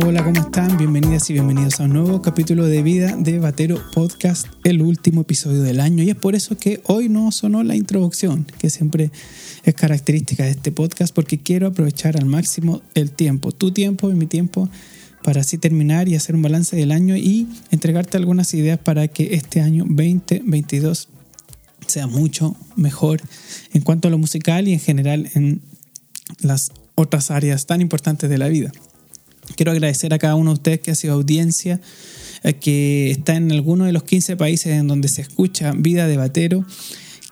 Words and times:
Hola, 0.00 0.22
¿cómo 0.22 0.40
están? 0.40 0.78
Bienvenidas 0.78 1.28
y 1.28 1.32
bienvenidos 1.32 1.80
a 1.80 1.84
un 1.84 1.92
nuevo 1.94 2.22
capítulo 2.22 2.66
de 2.66 2.84
Vida 2.84 3.16
de 3.16 3.40
Batero 3.40 3.82
Podcast, 3.92 4.46
el 4.62 4.80
último 4.80 5.22
episodio 5.22 5.60
del 5.62 5.80
año. 5.80 6.04
Y 6.04 6.10
es 6.10 6.14
por 6.14 6.36
eso 6.36 6.56
que 6.56 6.80
hoy 6.84 7.08
no 7.08 7.32
sonó 7.32 7.64
la 7.64 7.74
introducción, 7.74 8.46
que 8.60 8.70
siempre 8.70 9.10
es 9.64 9.74
característica 9.74 10.44
de 10.44 10.50
este 10.50 10.70
podcast, 10.70 11.12
porque 11.12 11.38
quiero 11.38 11.66
aprovechar 11.66 12.16
al 12.16 12.26
máximo 12.26 12.80
el 12.94 13.10
tiempo, 13.10 13.50
tu 13.50 13.72
tiempo 13.72 14.08
y 14.08 14.14
mi 14.14 14.26
tiempo, 14.26 14.70
para 15.24 15.40
así 15.40 15.58
terminar 15.58 16.08
y 16.08 16.14
hacer 16.14 16.36
un 16.36 16.42
balance 16.42 16.76
del 16.76 16.92
año 16.92 17.16
y 17.16 17.48
entregarte 17.72 18.16
algunas 18.16 18.54
ideas 18.54 18.78
para 18.78 19.08
que 19.08 19.34
este 19.34 19.60
año 19.60 19.84
2022 19.84 21.08
sea 21.88 22.06
mucho 22.06 22.56
mejor 22.76 23.20
en 23.74 23.82
cuanto 23.82 24.06
a 24.06 24.12
lo 24.12 24.18
musical 24.18 24.68
y 24.68 24.74
en 24.74 24.80
general 24.80 25.28
en 25.34 25.60
las 26.40 26.70
otras 26.94 27.32
áreas 27.32 27.66
tan 27.66 27.80
importantes 27.80 28.30
de 28.30 28.38
la 28.38 28.46
vida. 28.46 28.70
Quiero 29.56 29.72
agradecer 29.72 30.12
a 30.14 30.18
cada 30.18 30.34
uno 30.34 30.50
de 30.50 30.54
ustedes 30.54 30.80
que 30.80 30.90
ha 30.90 30.94
sido 30.94 31.14
audiencia, 31.14 31.80
eh, 32.42 32.54
que 32.54 33.10
está 33.10 33.36
en 33.36 33.50
alguno 33.52 33.84
de 33.84 33.92
los 33.92 34.04
15 34.04 34.36
países 34.36 34.72
en 34.72 34.86
donde 34.86 35.08
se 35.08 35.22
escucha 35.22 35.72
Vida 35.76 36.06
de 36.06 36.16
Batero, 36.16 36.64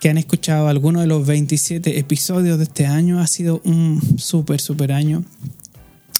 que 0.00 0.08
han 0.08 0.18
escuchado 0.18 0.68
algunos 0.68 1.02
de 1.02 1.08
los 1.08 1.26
27 1.26 1.98
episodios 1.98 2.58
de 2.58 2.64
este 2.64 2.86
año. 2.86 3.20
Ha 3.20 3.26
sido 3.26 3.60
un 3.64 4.18
súper, 4.18 4.60
súper 4.60 4.92
año. 4.92 5.24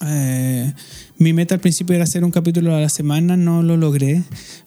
Eh, 0.05 0.72
mi 1.19 1.32
meta 1.32 1.55
al 1.55 1.60
principio 1.60 1.95
era 1.95 2.05
hacer 2.05 2.24
un 2.24 2.30
capítulo 2.30 2.74
a 2.74 2.80
la 2.80 2.88
semana, 2.88 3.36
no 3.36 3.62
lo 3.62 3.77
logré, 3.77 4.22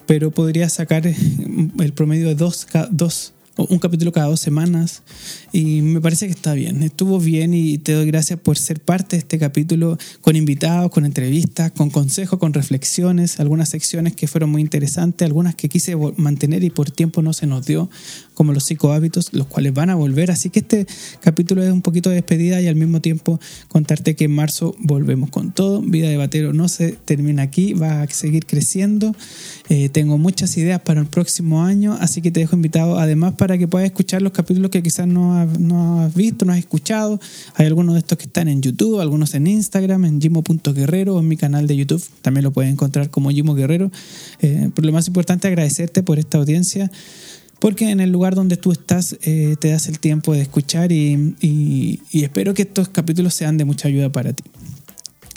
pero 0.08 0.32
podría 0.32 0.70
sacar 0.70 1.06
el 1.06 1.94
promedio 1.94 2.28
de 2.28 2.36
dos, 2.36 2.68
dos 2.90 3.34
un 3.68 3.80
capítulo 3.80 4.12
cada 4.12 4.28
dos 4.28 4.40
semanas 4.40 5.04
y 5.52 5.82
me 5.82 6.00
parece 6.00 6.28
que 6.28 6.32
está 6.32 6.54
bien, 6.54 6.84
estuvo 6.84 7.20
bien 7.20 7.54
y 7.54 7.78
te 7.78 7.94
doy 7.94 8.06
gracias 8.06 8.40
por 8.40 8.58
ser 8.58 8.80
parte 8.80 9.16
de 9.16 9.20
este 9.20 9.38
capítulo 9.38 9.98
con 10.22 10.36
invitados, 10.36 10.92
con 10.92 11.06
entrevistas, 11.06 11.72
con 11.72 11.90
consejos, 11.90 12.40
con 12.40 12.54
reflexiones, 12.54 13.40
algunas 13.40 13.70
secciones 13.70 14.16
que 14.16 14.28
fueron 14.28 14.52
muy 14.52 14.62
interesantes, 14.62 15.26
algunas 15.26 15.56
que 15.56 15.68
quise 15.68 15.96
mantener 16.16 16.64
y 16.64 16.70
por 16.70 16.92
tiempo 16.92 17.22
no 17.22 17.34
se 17.34 17.48
nos 17.48 17.66
dio, 17.66 17.90
como 18.34 18.54
los 18.54 18.64
psicohábitos, 18.64 19.34
los 19.34 19.48
cuales 19.48 19.74
van 19.74 19.90
a 19.90 19.96
volver, 19.96 20.32
así 20.32 20.50
que 20.50 20.60
este 20.60 20.88
capítulo 21.22 21.64
es 21.64 21.72
un 21.72 21.82
poquito 21.82 22.10
de 22.10 22.16
despedida 22.16 22.62
y 22.62 22.68
al 22.68 22.76
mismo 22.76 23.02
tiempo 23.02 23.40
contarte 23.68 24.16
que 24.16 24.26
en 24.26 24.32
marzo 24.32 24.76
volvemos 24.80 25.30
con 25.30 25.52
todo, 25.52 25.82
Vida 25.82 26.08
de 26.08 26.18
Batero 26.18 26.54
no 26.54 26.70
se 26.70 26.94
termina 26.94 27.44
aquí, 27.44 27.74
va 27.74 28.04
a 28.04 28.08
seguir 28.08 28.46
creciendo, 28.46 29.16
eh, 29.68 29.90
tengo 29.90 30.18
muchas 30.18 30.56
ideas 30.58 30.82
para 30.82 31.02
el 31.02 31.08
próximo 31.08 31.64
año, 31.64 31.98
así 32.00 32.22
que 32.22 32.32
te 32.32 32.40
dejo 32.40 32.56
invitado 32.56 33.00
además 33.00 33.34
para 33.34 33.49
que 33.58 33.68
puedas 33.68 33.86
escuchar 33.86 34.22
los 34.22 34.32
capítulos 34.32 34.72
que 34.72 34.84
quizás 34.84 35.08
no 35.08 35.40
has 36.02 36.14
visto, 36.14 36.46
no 36.46 36.54
has 36.54 36.60
escuchado. 36.60 37.20
Hay 37.56 37.66
algunos 37.66 37.96
de 37.96 38.00
estos 38.00 38.18
que 38.18 38.26
están 38.26 38.48
en 38.48 38.62
YouTube, 38.62 39.00
algunos 39.00 39.34
en 39.34 39.48
Instagram, 39.48 40.06
en 40.06 40.22
Jimo.guerrero 40.22 41.16
o 41.16 41.20
en 41.20 41.28
mi 41.28 41.38
canal 41.38 41.68
de 41.68 41.76
YouTube. 41.76 42.04
También 42.22 42.44
lo 42.44 42.52
puedes 42.52 42.72
encontrar 42.72 43.10
como 43.10 43.30
Jimo 43.32 43.56
Guerrero. 43.56 43.92
Eh, 44.42 44.70
pero 44.74 44.86
lo 44.86 44.94
más 44.94 45.08
importante 45.08 45.48
agradecerte 45.48 46.04
por 46.04 46.20
esta 46.20 46.38
audiencia 46.38 46.92
porque 47.60 47.90
en 47.90 48.00
el 48.00 48.10
lugar 48.10 48.36
donde 48.36 48.58
tú 48.58 48.72
estás 48.72 49.18
eh, 49.22 49.56
te 49.60 49.70
das 49.70 49.88
el 49.88 50.00
tiempo 50.00 50.34
de 50.34 50.42
escuchar 50.42 50.92
y, 50.92 52.00
espero 52.14 52.54
que 52.54 52.64
estos 52.64 52.90
capítulos 52.90 53.34
sean 53.34 53.58
de 53.58 53.66
mucha 53.66 53.88
ayuda 53.88 54.12
para 54.12 54.34
ti. 54.34 54.44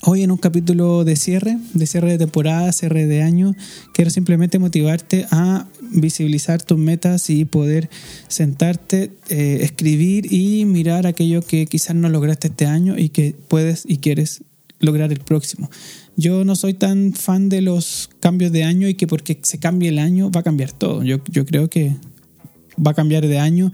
Hoy 0.05 0.25
en 0.25 0.33
un 0.33 0.37
capítulo 0.37 1.05
de 1.05 1.15
cierre, 1.15 1.59
de 1.75 1.87
cierre 1.87 2.11
de 2.11 2.19
temporada, 2.19 2.73
cierre 2.73 3.07
de 3.07 3.23
año, 3.23 3.55
quiero 3.95 4.11
simplemente 4.11 4.59
motivarte 4.59 5.27
a 5.31 5.69
visibilizar 5.81 6.61
tus 6.61 6.77
metas 6.77 7.31
y 7.31 7.45
poder 7.45 7.89
sentarte, 8.27 9.13
eh, 9.29 9.59
escribir 9.61 10.33
y 10.33 10.65
mirar 10.65 11.07
aquello 11.07 11.41
que 11.41 11.67
quizás 11.67 11.95
no 11.95 12.09
lograste 12.09 12.49
este 12.49 12.67
año 12.67 12.99
y 12.99 13.11
que 13.11 13.37
puedes 13.47 13.85
y 13.87 13.99
quieres 13.99 14.43
lograr 14.81 15.13
el 15.13 15.21
próximo. 15.21 15.71
Yo 16.17 16.45
no 16.45 16.57
soy 16.57 16.75
tan 16.75 17.13
fan 17.13 17.49
de 17.49 17.63
los 17.63 18.11
cambios 18.19 18.51
de 18.51 18.65
año 18.65 18.89
y 18.89 18.95
que 18.95 19.07
porque 19.07 19.39
se 19.45 19.59
cambie 19.59 19.91
el 19.91 20.01
año 20.01 20.33
va 20.33 20.41
a 20.41 20.43
cambiar 20.43 20.73
todo. 20.73 21.05
Yo, 21.05 21.19
yo 21.31 21.47
creo 21.47 21.71
que 21.71 21.95
va 22.85 22.91
a 22.91 22.95
cambiar 22.95 23.29
de 23.29 23.39
año 23.39 23.71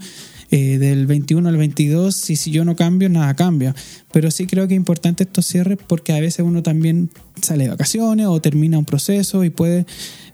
eh, 0.51 0.77
del 0.79 1.05
21 1.05 1.47
al 1.47 1.57
22 1.57 2.29
y 2.29 2.35
si 2.35 2.51
yo 2.51 2.65
no 2.65 2.75
cambio, 2.75 3.09
nada 3.09 3.35
cambia. 3.35 3.75
Pero 4.11 4.31
sí 4.31 4.47
creo 4.47 4.67
que 4.67 4.73
es 4.73 4.77
importante 4.77 5.23
estos 5.23 5.45
cierres 5.45 5.77
porque 5.85 6.13
a 6.13 6.19
veces 6.19 6.45
uno 6.45 6.63
también 6.63 7.11
sale 7.41 7.65
de 7.65 7.69
vacaciones 7.69 8.27
o 8.27 8.41
termina 8.41 8.77
un 8.79 8.85
proceso 8.85 9.43
y 9.43 9.49
puede 9.49 9.85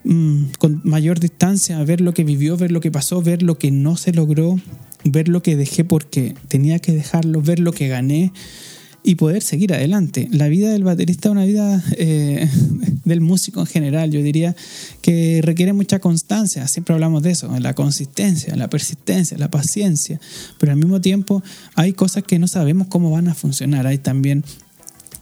mm, 0.03 0.43
con 0.57 0.81
mayor 0.83 1.19
distancia 1.19 1.83
ver 1.83 2.01
lo 2.01 2.13
que 2.13 2.23
vivió, 2.23 2.55
ver 2.57 2.71
lo 2.71 2.79
que 2.79 2.91
pasó, 2.91 3.21
ver 3.21 3.43
lo 3.43 3.57
que 3.57 3.71
no 3.71 3.97
se 3.97 4.13
logró, 4.13 4.57
ver 5.03 5.27
lo 5.27 5.43
que 5.43 5.55
dejé 5.55 5.83
porque 5.83 6.33
tenía 6.47 6.79
que 6.79 6.93
dejarlo, 6.93 7.41
ver 7.41 7.59
lo 7.59 7.73
que 7.73 7.87
gané 7.87 8.31
y 9.05 9.15
poder 9.15 9.43
seguir 9.43 9.73
adelante. 9.73 10.27
La 10.31 10.47
vida 10.47 10.71
del 10.71 10.83
baterista 10.83 11.29
es 11.29 11.31
una 11.31 11.45
vida 11.45 11.83
eh, 11.97 12.49
del 13.05 13.21
músico 13.21 13.59
en 13.59 13.67
general, 13.67 14.09
yo 14.09 14.21
diría 14.21 14.55
que 15.01 15.41
requiere 15.43 15.73
mucha 15.73 15.99
constancia, 15.99 16.67
siempre 16.67 16.95
hablamos 16.95 17.21
de 17.21 17.31
eso, 17.31 17.55
la 17.59 17.75
consistencia, 17.75 18.55
la 18.55 18.67
persistencia, 18.67 19.37
la 19.37 19.51
paciencia, 19.51 20.19
pero 20.59 20.71
al 20.71 20.79
mismo 20.79 20.99
tiempo 20.99 21.43
hay 21.75 21.93
cosas 21.93 22.23
que 22.23 22.39
no 22.39 22.47
sabemos 22.47 22.87
cómo 22.87 23.11
van 23.11 23.27
a 23.27 23.35
funcionar, 23.35 23.85
hay 23.85 23.99
también 23.99 24.43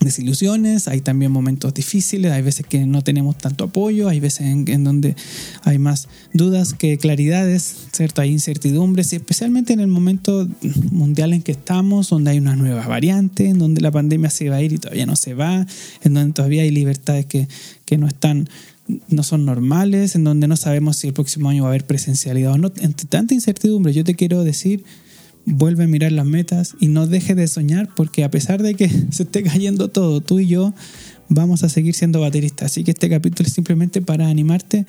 desilusiones, 0.04 0.88
hay 0.88 1.00
también 1.00 1.32
momentos 1.32 1.74
difíciles, 1.74 2.32
hay 2.32 2.42
veces 2.42 2.66
que 2.66 2.86
no 2.86 3.02
tenemos 3.02 3.36
tanto 3.38 3.64
apoyo, 3.64 4.08
hay 4.08 4.20
veces 4.20 4.42
en, 4.42 4.84
donde 4.84 5.16
hay 5.62 5.78
más 5.78 6.08
dudas 6.32 6.74
que 6.74 6.98
claridades, 6.98 7.76
¿cierto? 7.92 8.22
Hay 8.22 8.30
incertidumbres 8.30 9.12
y 9.12 9.16
especialmente 9.16 9.72
en 9.72 9.80
el 9.80 9.88
momento 9.88 10.48
mundial 10.90 11.32
en 11.32 11.42
que 11.42 11.52
estamos, 11.52 12.10
donde 12.10 12.32
hay 12.32 12.38
una 12.38 12.56
nueva 12.56 12.86
variante, 12.86 13.48
en 13.48 13.58
donde 13.58 13.80
la 13.80 13.90
pandemia 13.90 14.30
se 14.30 14.48
va 14.48 14.56
a 14.56 14.62
ir 14.62 14.72
y 14.72 14.78
todavía 14.78 15.06
no 15.06 15.16
se 15.16 15.34
va, 15.34 15.66
en 16.02 16.14
donde 16.14 16.32
todavía 16.32 16.62
hay 16.62 16.70
libertades 16.70 17.26
que, 17.26 17.48
que 17.84 17.98
no 17.98 18.06
están 18.06 18.48
no 19.08 19.22
son 19.22 19.46
normales, 19.46 20.14
en 20.14 20.24
donde 20.24 20.46
no 20.46 20.56
sabemos 20.56 20.98
si 20.98 21.08
el 21.08 21.14
próximo 21.14 21.48
año 21.48 21.62
va 21.62 21.68
a 21.68 21.72
haber 21.72 21.86
presencialidad 21.86 22.52
o 22.52 22.58
no. 22.58 22.70
Entre 22.80 23.06
tanta 23.06 23.32
incertidumbre, 23.32 23.92
yo 23.94 24.04
te 24.04 24.14
quiero 24.14 24.44
decir 24.44 24.84
vuelve 25.46 25.84
a 25.84 25.86
mirar 25.86 26.12
las 26.12 26.26
metas 26.26 26.74
y 26.80 26.88
no 26.88 27.06
deje 27.06 27.34
de 27.34 27.46
soñar 27.48 27.88
porque 27.94 28.24
a 28.24 28.30
pesar 28.30 28.62
de 28.62 28.74
que 28.74 28.88
se 29.10 29.24
esté 29.24 29.42
cayendo 29.42 29.88
todo, 29.88 30.20
tú 30.20 30.40
y 30.40 30.46
yo 30.46 30.74
vamos 31.28 31.62
a 31.62 31.68
seguir 31.68 31.94
siendo 31.94 32.20
bateristas. 32.20 32.72
Así 32.72 32.84
que 32.84 32.92
este 32.92 33.08
capítulo 33.08 33.46
es 33.46 33.52
simplemente 33.52 34.02
para 34.02 34.28
animarte 34.28 34.86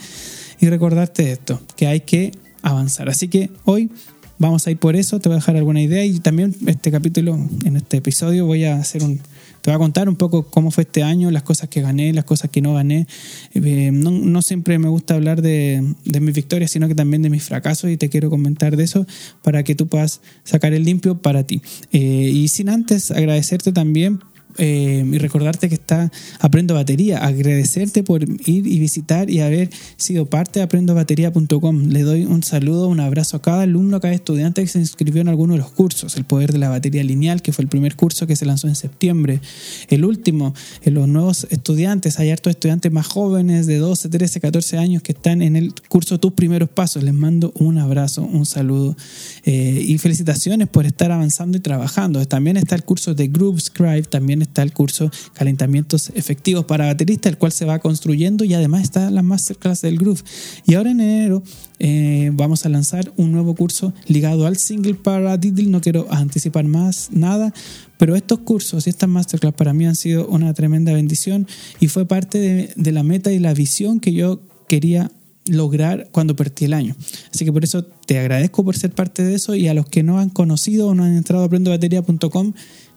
y 0.60 0.70
recordarte 0.70 1.32
esto, 1.32 1.62
que 1.76 1.88
hay 1.88 2.02
que 2.02 2.32
avanzar. 2.62 3.10
Así 3.10 3.28
que 3.28 3.52
hoy 3.64 3.90
vamos 4.38 4.68
a 4.68 4.72
ir 4.72 4.78
por 4.78 4.96
eso, 4.96 5.20
te 5.20 5.30
voy 5.30 5.38
a 5.38 5.40
dejar 5.40 5.56
alguna 5.56 5.82
idea 5.82 6.06
y 6.06 6.20
también 6.20 6.56
este 6.68 6.92
capítulo, 6.92 7.40
en 7.66 7.78
este 7.78 7.98
episodio 7.98 8.46
voy 8.46 8.66
a 8.66 8.76
hacer 8.76 9.04
un 9.04 9.20
te 9.66 9.72
voy 9.72 9.78
a 9.78 9.80
contar 9.80 10.08
un 10.08 10.16
poco 10.16 10.44
cómo 10.44 10.70
fue 10.70 10.84
este 10.84 11.02
año, 11.02 11.32
las 11.32 11.42
cosas 11.42 11.70
que 11.70 11.82
gané, 11.82 12.14
las 12.14 12.24
cosas 12.24 12.52
que 12.52 12.62
no 12.62 12.76
gané. 12.76 13.08
Eh, 13.56 13.90
no, 13.92 14.44
siempre 14.44 14.78
me 14.78 14.90
gusta 14.90 15.16
hablar 15.16 15.42
de, 15.42 15.84
mis 16.04 16.36
victorias, 16.36 16.70
sino 16.70 16.88
que 16.88 16.94
también 16.94 17.24
de 17.24 17.32
mis 17.32 17.42
fracasos 17.46 17.90
y 17.90 17.98
te 17.98 18.10
quiero 18.10 18.30
comentar 18.30 18.78
de 18.78 18.84
eso 18.84 19.08
para 19.42 19.64
que 19.64 19.74
tú 19.74 19.88
puedas 19.88 20.22
sacar 20.44 20.74
el 20.74 20.84
limpio 20.84 21.18
para 21.18 21.48
ti. 21.48 21.64
Eh, 21.92 22.00
y 22.00 22.48
sin 22.50 22.70
antes 22.70 23.10
agradecerte 23.10 23.72
también 23.72 24.20
eh, 24.58 25.06
y 25.10 25.18
recordarte 25.18 25.70
que 25.70 25.76
está 25.76 26.12
Aprendo 26.40 26.74
Batería, 26.74 27.26
agradecerte 27.26 28.04
por 28.04 28.24
ir 28.24 28.68
y 28.68 28.80
visitar 28.80 29.30
y 29.30 29.42
haber 29.42 29.70
sido 29.98 30.26
parte 30.26 30.60
de 30.60 30.64
aprendobatería.com. 30.64 31.90
Le 31.90 32.02
doy 32.04 32.26
un 32.26 32.44
saludo, 32.44 32.88
un 32.88 33.00
abrazo 33.00 33.38
a 33.38 33.42
cada 33.42 33.64
alumno, 33.64 33.98
a 33.98 34.00
cada 34.00 34.14
estudiante 34.14 34.62
que 34.62 34.68
se 34.68 34.80
inscribió 34.80 35.22
en 35.22 35.28
alguno 35.28 35.54
de 35.54 35.60
los 35.60 35.72
cursos. 35.72 36.16
El 36.18 36.26
poder 36.26 36.54
de 36.54 36.60
la 36.60 36.70
batería 36.70 37.04
lineal, 37.04 37.42
que 37.42 37.52
fue 37.52 37.64
el 37.64 37.70
primer 37.70 37.96
curso 37.96 38.28
que 38.28 38.36
se 38.36 38.46
lanzó 38.46 38.68
en 38.68 38.76
septiembre. 38.76 39.42
El 39.90 40.06
último, 40.06 40.54
en 40.84 40.94
los 40.94 41.08
nuevos 41.08 41.48
estudiantes, 41.50 42.20
hay 42.20 42.32
hartos 42.32 42.52
estudiantes 42.52 42.92
más 42.92 43.08
jóvenes 43.08 43.68
de 43.68 43.78
12, 43.78 44.10
13, 44.10 44.40
14 44.40 44.78
años 44.78 45.02
que 45.02 45.12
están 45.12 45.42
en 45.42 45.56
el 45.56 45.74
curso 45.90 46.20
Tus 46.20 46.34
Primeros 46.34 46.70
Pasos. 46.70 47.04
Les 47.04 47.14
mando 47.14 47.52
un 47.56 47.78
abrazo, 47.78 48.22
un 48.24 48.46
saludo 48.46 48.96
eh, 49.44 49.84
y 49.86 49.98
felicitaciones 49.98 50.68
por 50.68 50.86
estar 50.86 51.12
avanzando 51.12 51.58
y 51.58 51.62
trabajando. 51.62 52.26
También 52.26 52.58
está 52.58 52.76
el 52.76 52.84
curso 52.84 53.14
de 53.14 53.28
Groove 53.28 53.60
Scribe, 53.60 54.04
también 54.04 54.45
está 54.46 54.64
el 54.64 54.74
curso 54.74 55.12
Calentamientos 55.34 56.12
Efectivos 56.16 56.66
para 56.66 56.86
Baterista, 56.86 57.30
el 57.30 57.38
cual 57.38 57.52
se 57.52 57.66
va 57.66 57.80
construyendo 57.80 58.44
y 58.44 58.54
además 58.54 58.84
está 58.84 59.10
la 59.12 59.22
Masterclass 59.22 59.82
del 59.82 59.98
Groove. 59.98 60.22
Y 60.66 60.76
ahora 60.76 60.92
en 60.92 61.02
enero 61.02 61.44
eh, 61.80 62.32
vamos 62.34 62.66
a 62.66 62.70
lanzar 62.70 63.12
un 63.18 63.32
nuevo 63.32 63.56
curso 63.56 63.94
ligado 64.08 64.46
al 64.46 64.58
single 64.58 64.96
para 64.96 65.38
Diddle. 65.38 65.70
No 65.70 65.82
quiero 65.82 66.08
anticipar 66.10 66.66
más 66.66 67.10
nada, 67.12 67.54
pero 67.98 68.16
estos 68.16 68.40
cursos 68.40 68.88
y 68.88 68.90
estas 68.90 69.10
masterclass 69.10 69.54
para 69.54 69.74
mí 69.74 69.86
han 69.86 69.96
sido 69.96 70.28
una 70.28 70.54
tremenda 70.54 70.94
bendición 70.94 71.48
y 71.80 71.88
fue 71.88 72.06
parte 72.06 72.38
de, 72.40 72.74
de 72.76 72.92
la 72.92 73.04
meta 73.04 73.32
y 73.32 73.40
la 73.40 73.54
visión 73.54 74.00
que 74.00 74.14
yo 74.14 74.42
quería 74.68 75.12
lograr 75.48 76.10
cuando 76.12 76.36
partí 76.36 76.66
el 76.66 76.74
año. 76.74 76.96
Así 77.34 77.46
que 77.46 77.52
por 77.52 77.64
eso 77.64 77.84
te 77.84 78.20
agradezco 78.20 78.64
por 78.64 78.78
ser 78.78 78.92
parte 78.92 79.24
de 79.24 79.36
eso 79.36 79.56
y 79.56 79.68
a 79.68 79.74
los 79.74 79.88
que 79.88 80.04
no 80.04 80.20
han 80.20 80.30
conocido 80.30 80.90
o 80.90 80.96
no 80.96 81.04
han 81.04 81.16
entrado 81.16 81.44
a 81.44 81.48
aprendobatería.com 81.48 82.54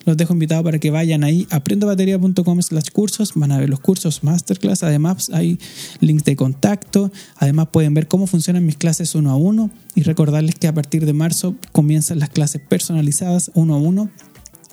los 0.08 0.16
dejo 0.16 0.32
invitados 0.32 0.64
para 0.64 0.78
que 0.78 0.90
vayan 0.90 1.22
ahí 1.22 1.46
aprendobatería.com 1.50 2.62
slash 2.62 2.90
cursos, 2.92 3.32
van 3.34 3.52
a 3.52 3.58
ver 3.58 3.68
los 3.68 3.80
cursos 3.80 4.24
masterclass, 4.24 4.82
además 4.82 5.30
hay 5.34 5.58
links 6.00 6.24
de 6.24 6.34
contacto, 6.34 7.12
además 7.36 7.68
pueden 7.72 7.94
ver 7.94 8.08
cómo 8.08 8.26
funcionan 8.26 8.64
mis 8.64 8.76
clases 8.76 9.14
uno 9.14 9.30
a 9.30 9.36
uno 9.36 9.70
y 9.94 10.02
recordarles 10.02 10.54
que 10.54 10.66
a 10.66 10.74
partir 10.74 11.04
de 11.04 11.12
marzo 11.12 11.56
comienzan 11.72 12.20
las 12.20 12.30
clases 12.30 12.62
personalizadas 12.66 13.50
uno 13.54 13.74
a 13.74 13.78
uno 13.78 14.10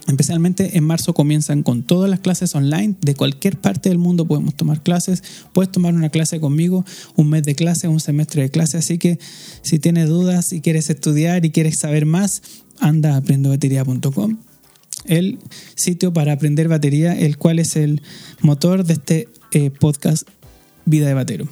Especialmente 0.07 0.77
en 0.77 0.83
marzo 0.83 1.13
comienzan 1.13 1.63
con 1.63 1.81
todas 1.83 2.09
las 2.09 2.19
clases 2.19 2.53
online. 2.53 2.95
De 3.01 3.15
cualquier 3.15 3.57
parte 3.57 3.89
del 3.89 3.97
mundo 3.97 4.25
podemos 4.25 4.55
tomar 4.55 4.81
clases. 4.81 5.23
Puedes 5.51 5.71
tomar 5.71 5.93
una 5.93 6.09
clase 6.09 6.39
conmigo, 6.39 6.85
un 7.15 7.29
mes 7.29 7.43
de 7.43 7.55
clase, 7.55 7.87
un 7.87 7.99
semestre 7.99 8.43
de 8.43 8.49
clase. 8.49 8.77
Así 8.77 8.97
que 8.97 9.17
si 9.61 9.79
tienes 9.79 10.09
dudas 10.09 10.53
y 10.53 10.61
quieres 10.61 10.89
estudiar 10.89 11.43
y 11.45 11.51
quieres 11.51 11.79
saber 11.79 12.05
más, 12.05 12.43
anda 12.79 13.15
a 13.15 13.17
aprendobatería.com. 13.17 14.37
El 15.05 15.39
sitio 15.75 16.13
para 16.13 16.33
aprender 16.33 16.67
batería, 16.67 17.17
el 17.17 17.37
cual 17.37 17.59
es 17.59 17.75
el 17.75 18.01
motor 18.41 18.83
de 18.83 18.93
este 18.93 19.29
eh, 19.51 19.71
podcast 19.71 20.27
Vida 20.85 21.07
de 21.07 21.13
Batero. 21.15 21.47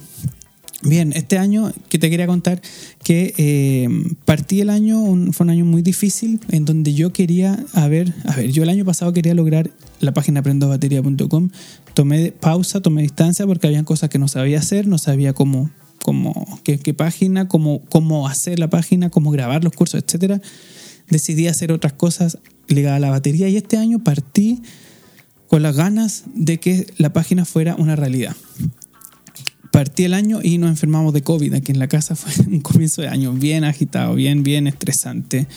Bien, 0.82 1.12
este 1.14 1.38
año 1.38 1.72
que 1.88 1.98
te 1.98 2.10
quería 2.10 2.26
contar 2.26 2.60
que 3.02 3.32
eh, 3.38 3.88
partí 4.24 4.60
el 4.60 4.70
año, 4.70 5.02
fue 5.32 5.44
un 5.44 5.50
año 5.50 5.64
muy 5.64 5.82
difícil 5.82 6.40
en 6.50 6.64
donde 6.64 6.92
yo 6.94 7.12
quería, 7.12 7.64
a 7.72 7.88
ver, 7.88 8.12
a 8.24 8.36
ver, 8.36 8.50
yo 8.50 8.64
el 8.64 8.68
año 8.68 8.84
pasado 8.84 9.12
quería 9.12 9.34
lograr 9.34 9.70
la 10.00 10.12
página 10.12 10.40
aprendobatería.com, 10.40 11.50
tomé 11.94 12.32
pausa, 12.32 12.80
tomé 12.80 13.02
distancia 13.02 13.46
porque 13.46 13.66
había 13.66 13.82
cosas 13.84 14.10
que 14.10 14.18
no 14.18 14.28
sabía 14.28 14.58
hacer, 14.58 14.86
no 14.86 14.98
sabía 14.98 15.32
cómo, 15.32 15.70
cómo 16.02 16.60
qué, 16.64 16.76
página, 16.92 17.48
cómo, 17.48 17.82
cómo 17.88 18.28
hacer 18.28 18.58
la 18.58 18.68
página, 18.68 19.08
cómo 19.10 19.30
grabar 19.30 19.64
los 19.64 19.72
cursos, 19.72 20.02
etcétera. 20.04 20.40
Decidí 21.08 21.46
hacer 21.46 21.72
otras 21.72 21.92
cosas 21.92 22.38
ligadas 22.68 22.96
a 22.98 23.00
la 23.00 23.10
batería 23.10 23.48
y 23.48 23.56
este 23.56 23.78
año 23.78 24.00
partí 24.00 24.60
con 25.48 25.62
las 25.62 25.76
ganas 25.76 26.24
de 26.34 26.58
que 26.58 26.86
la 26.98 27.12
página 27.12 27.44
fuera 27.44 27.76
una 27.76 27.96
realidad 27.96 28.36
partí 29.74 30.04
el 30.04 30.14
año 30.14 30.38
y 30.40 30.58
nos 30.58 30.70
enfermamos 30.70 31.12
de 31.12 31.22
COVID 31.22 31.52
aquí 31.52 31.72
en 31.72 31.80
la 31.80 31.88
casa. 31.88 32.14
Fue 32.14 32.46
un 32.46 32.60
comienzo 32.60 33.02
de 33.02 33.08
año 33.08 33.32
bien 33.32 33.64
agitado, 33.64 34.14
bien, 34.14 34.44
bien 34.44 34.68
estresante, 34.68 35.48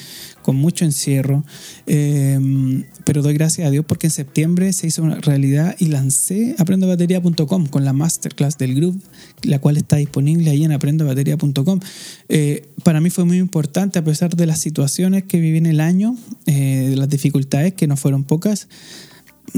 con 0.41 0.55
mucho 0.55 0.85
encierro. 0.85 1.45
Em, 1.85 2.85
pero 3.05 3.21
doy 3.21 3.35
gracias 3.35 3.67
a 3.67 3.69
Dios 3.69 3.85
porque 3.87 4.07
en 4.07 4.11
septiembre 4.11 4.73
se 4.73 4.87
hizo 4.87 5.03
una 5.03 5.17
realidad 5.17 5.75
y 5.77 5.89
lancé 5.89 6.55
aprendobatería.com 6.57 7.67
con 7.67 7.85
la 7.85 7.93
masterclass 7.93 8.57
del 8.57 8.73
grupo, 8.73 8.97
la 9.43 9.59
cual 9.59 9.77
está 9.77 9.97
disponible 9.97 10.49
ahí 10.49 10.63
en 10.63 10.71
aprendobatería.com. 10.71 11.79
Eh, 12.27 12.67
para 12.83 12.99
mí 13.01 13.11
fue 13.11 13.23
muy 13.23 13.37
importante, 13.37 13.99
a 13.99 14.03
pesar 14.03 14.35
de 14.35 14.47
las 14.47 14.59
situaciones 14.59 15.25
que 15.25 15.39
viví 15.39 15.59
en 15.59 15.67
el 15.67 15.79
año, 15.79 16.17
eh, 16.47 16.87
de 16.89 16.95
las 16.95 17.07
dificultades 17.07 17.73
que 17.75 17.85
no 17.85 17.95
fueron 17.95 18.23
pocas, 18.23 18.67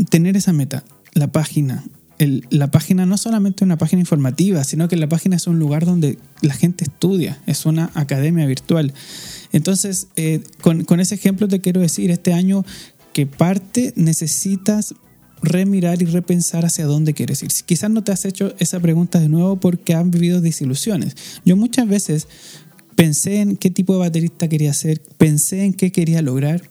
tener 0.10 0.36
esa 0.36 0.52
meta, 0.52 0.84
la 1.14 1.32
página, 1.32 1.86
la 2.20 2.70
página 2.70 3.06
no 3.06 3.18
solamente 3.18 3.64
una 3.64 3.78
página 3.78 4.02
informativa, 4.02 4.64
sino 4.64 4.88
que 4.88 4.98
la 4.98 5.08
página 5.08 5.38
es 5.38 5.48
un 5.48 5.58
lugar 5.58 5.86
donde 5.86 6.18
la 6.42 6.54
gente 6.54 6.84
estudia, 6.84 7.42
es 7.48 7.66
una 7.66 7.92
academia 7.94 8.46
virtual. 8.46 8.94
Entonces, 9.54 10.08
eh, 10.16 10.42
con, 10.62 10.84
con, 10.84 11.00
ese 11.00 11.16
ejemplo 11.16 11.48
te 11.48 11.62
quiero 11.62 11.80
decir, 11.80 12.12
este 12.12 12.34
año 12.34 12.66
que 13.14 13.26
parte 13.26 13.94
necesitas 13.96 14.94
remirar 15.42 16.02
y 16.02 16.06
repensar 16.06 16.66
hacia 16.66 16.86
dónde 16.86 17.14
quieres 17.14 17.42
ir. 17.44 17.50
Quizás 17.66 17.90
no 17.90 18.04
te 18.04 18.12
has 18.12 18.26
hecho 18.26 18.54
esa 18.60 18.80
pregunta 18.80 19.20
de 19.20 19.30
nuevo 19.30 19.56
porque 19.56 19.94
han 19.94 20.12
vivido 20.12 20.42
desilusiones. 20.42 21.16
Yo 21.46 21.56
muchas 21.56 21.88
veces 21.88 22.28
pensé 22.96 23.40
en 23.40 23.56
qué 23.56 23.70
tipo 23.70 23.94
de 23.94 24.00
baterista 24.00 24.48
quería 24.50 24.74
ser, 24.74 25.02
pensé 25.18 25.64
en 25.64 25.74
qué 25.74 25.92
quería 25.92 26.22
lograr, 26.22 26.70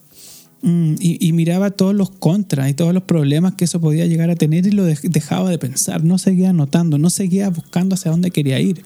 Mm, 0.60 0.94
y, 0.99 1.32
miraba 1.34 1.70
todos 1.70 1.94
los 1.94 2.10
contras 2.10 2.69
y 2.69 2.75
todos 2.75 2.93
los 2.93 3.05
problemas 3.05 3.55
que 3.55 3.64
eso 3.64 3.81
podía 3.81 4.06
llegar 4.06 4.28
a 4.28 4.34
tener 4.34 4.66
y 4.66 4.72
lo 4.72 4.84
dejaba 4.84 5.50
de 5.50 5.58
pensar, 5.58 6.02
no 6.02 6.19
seguía 6.19 6.50
anotando, 6.50 6.99
no 6.99 7.10
seguía 7.10 7.49
buscando 7.49 7.94
hacia 7.94 8.10
dónde 8.10 8.32
quería 8.32 8.58
ir. 8.58 8.82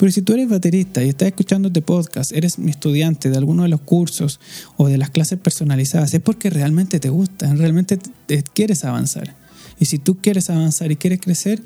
Pero 0.00 0.10
si 0.10 0.22
tú 0.22 0.32
eres 0.32 0.48
baterista 0.48 1.04
y 1.04 1.10
estás 1.10 1.28
escuchando 1.28 1.68
este 1.68 1.80
podcast, 1.80 2.32
eres 2.32 2.58
mi 2.58 2.72
estudiante 2.72 3.30
de 3.30 3.36
alguno 3.38 3.62
de 3.62 3.68
los 3.68 3.80
cursos 3.82 4.40
o 4.76 4.88
de 4.88 4.98
las 4.98 5.10
clases 5.10 5.38
personalizadas, 5.38 6.12
es 6.12 6.20
porque 6.20 6.50
realmente 6.50 6.98
te 6.98 7.08
gusta, 7.08 7.54
realmente 7.54 8.00
te, 8.26 8.42
quieres 8.42 8.84
avanzar. 8.84 9.36
Y 9.78 9.84
si 9.84 9.98
tú 9.98 10.18
quieres 10.20 10.50
avanzar 10.50 10.90
y 10.90 10.96
quieres 10.96 11.20
crecer, 11.20 11.62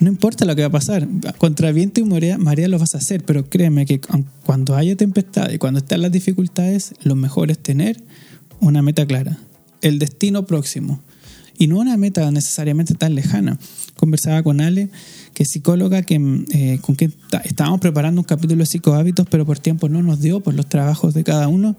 no 0.00 0.08
importa 0.08 0.44
lo 0.44 0.56
que 0.56 0.62
va 0.62 0.68
a 0.68 0.72
pasar, 0.72 1.06
contra 1.38 1.70
viento 1.70 2.00
y 2.00 2.04
marea, 2.04 2.36
marea 2.36 2.66
lo 2.66 2.80
vas 2.80 2.96
a 2.96 2.98
hacer, 2.98 3.22
pero 3.24 3.48
créeme 3.48 3.86
que 3.86 4.00
cuando 4.44 4.74
haya 4.74 4.96
tempestad 4.96 5.50
y 5.50 5.58
cuando 5.58 5.78
estén 5.78 6.02
las 6.02 6.10
dificultades, 6.10 6.94
lo 7.04 7.14
mejor 7.14 7.52
es 7.52 7.60
tener 7.60 8.02
una 8.62 8.80
meta 8.80 9.06
clara, 9.06 9.38
el 9.82 9.98
destino 9.98 10.46
próximo 10.46 11.02
y 11.58 11.66
no 11.66 11.78
una 11.78 11.96
meta 11.96 12.30
necesariamente 12.30 12.94
tan 12.94 13.14
lejana. 13.14 13.58
Conversaba 13.96 14.42
con 14.42 14.60
Ale, 14.60 14.88
que 15.34 15.42
es 15.44 15.48
psicóloga, 15.48 16.02
que, 16.02 16.44
eh, 16.52 16.78
con 16.80 16.94
quien 16.94 17.14
estábamos 17.44 17.80
preparando 17.80 18.20
un 18.20 18.24
capítulo 18.24 18.60
de 18.60 18.66
psicohábitos, 18.66 19.26
pero 19.30 19.46
por 19.46 19.58
tiempo 19.58 19.88
no 19.88 20.02
nos 20.02 20.20
dio, 20.20 20.40
por 20.40 20.54
los 20.54 20.68
trabajos 20.68 21.14
de 21.14 21.24
cada 21.24 21.48
uno. 21.48 21.76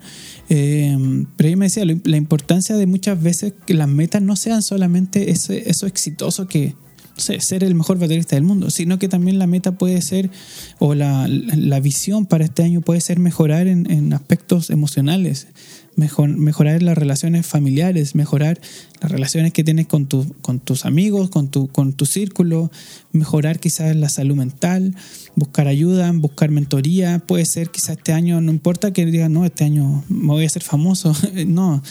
Eh, 0.49 1.25
pero 1.35 1.47
ella 1.47 1.57
me 1.57 1.65
decía 1.65 1.83
la 1.85 2.17
importancia 2.17 2.77
de 2.77 2.85
muchas 2.85 3.21
veces 3.21 3.53
que 3.65 3.73
las 3.73 3.89
metas 3.89 4.21
no 4.21 4.35
sean 4.35 4.61
solamente 4.61 5.31
ese, 5.31 5.69
eso 5.69 5.87
exitoso 5.87 6.47
que, 6.47 6.75
ser 7.17 7.63
el 7.63 7.75
mejor 7.75 7.99
baterista 7.99 8.35
del 8.35 8.43
mundo, 8.43 8.69
sino 8.69 8.99
que 8.99 9.07
también 9.07 9.39
la 9.39 9.47
meta 9.47 9.73
puede 9.73 10.01
ser, 10.01 10.29
o 10.79 10.95
la, 10.95 11.27
la 11.27 11.79
visión 11.79 12.25
para 12.25 12.45
este 12.45 12.63
año 12.63 12.81
puede 12.81 13.01
ser 13.01 13.19
mejorar 13.19 13.67
en, 13.67 13.89
en 13.91 14.13
aspectos 14.13 14.69
emocionales, 14.69 15.47
mejorar 15.95 16.81
las 16.81 16.97
relaciones 16.97 17.45
familiares, 17.45 18.15
mejorar 18.15 18.59
las 19.01 19.11
relaciones 19.11 19.53
que 19.53 19.63
tienes 19.63 19.87
con, 19.87 20.07
tu, 20.07 20.33
con 20.41 20.59
tus 20.59 20.85
amigos, 20.85 21.29
con 21.29 21.49
tu, 21.49 21.67
con 21.67 21.93
tu 21.93 22.05
círculo, 22.05 22.71
mejorar 23.11 23.59
quizás 23.59 23.95
la 23.95 24.09
salud 24.09 24.35
mental, 24.35 24.95
buscar 25.35 25.67
ayuda, 25.67 26.11
buscar 26.13 26.49
mentoría. 26.49 27.19
Puede 27.19 27.45
ser 27.45 27.69
quizás 27.69 27.97
este 27.97 28.13
año, 28.13 28.41
no 28.41 28.51
importa 28.51 28.91
que 28.91 29.05
digas, 29.05 29.29
no, 29.29 29.45
este 29.45 29.65
año 29.65 30.03
me 30.09 30.27
voy 30.27 30.43
a 30.43 30.47
hacer 30.47 30.63
famoso, 30.63 31.15
no, 31.47 31.83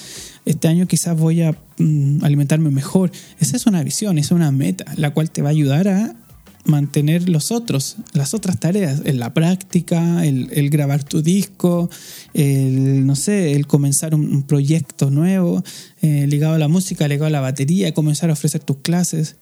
este 0.44 0.68
año 0.68 0.86
quizás 0.86 1.16
voy 1.16 1.42
a 1.42 1.56
mm, 1.78 2.24
alimentarme 2.24 2.70
mejor. 2.70 3.12
Esa 3.40 3.56
es 3.56 3.66
una 3.66 3.82
visión, 3.82 4.18
es 4.18 4.30
una 4.30 4.50
meta, 4.52 4.84
la 4.96 5.10
cual 5.10 5.30
te 5.30 5.42
va 5.42 5.48
a 5.48 5.52
ayudar 5.52 5.88
a 5.88 6.16
mantener 6.64 7.28
los 7.28 7.50
otros, 7.50 7.96
las 8.12 8.34
otras 8.34 8.60
tareas, 8.60 9.02
en 9.04 9.18
la 9.18 9.34
práctica, 9.34 10.24
el, 10.24 10.70
grabar 10.70 11.02
tu 11.02 11.22
disco, 11.22 11.90
el, 12.34 13.04
no 13.04 13.16
sé, 13.16 13.52
el 13.54 13.66
comenzar 13.66 14.14
un, 14.14 14.42
proyecto 14.44 15.10
nuevo 15.10 15.64
eh, 16.02 16.26
ligado 16.28 16.54
a 16.54 16.58
la 16.58 16.68
música, 16.68 17.08
ligado 17.08 17.26
a 17.26 17.30
la 17.30 17.40
batería, 17.40 17.92
comenzar 17.94 18.30
a 18.30 18.34
ofrecer 18.34 18.62
tus 18.62 18.78
clases. 18.78 19.36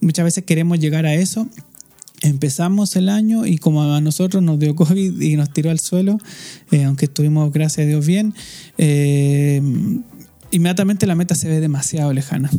Muchas 0.00 0.24
veces 0.24 0.44
queremos 0.44 0.78
llegar 0.78 1.06
a 1.06 1.14
eso. 1.14 1.48
Empezamos 2.22 2.94
el 2.96 3.08
año 3.08 3.46
y 3.46 3.58
como 3.58 3.82
a 3.82 4.00
nosotros 4.00 4.42
nos 4.42 4.58
dio 4.58 4.74
COVID 4.76 5.20
y 5.20 5.36
nos 5.36 5.52
tiró 5.52 5.70
al 5.70 5.80
suelo, 5.80 6.18
eh, 6.70 6.84
aunque 6.84 7.06
estuvimos, 7.06 7.52
gracias 7.52 7.84
a 7.84 7.88
Dios, 7.88 8.06
bien, 8.06 8.32
eh, 8.78 9.60
inmediatamente 10.54 11.06
la 11.06 11.14
meta 11.14 11.34
se 11.34 11.48
ve 11.48 11.60
demasiado 11.60 12.12
lejana. 12.12 12.50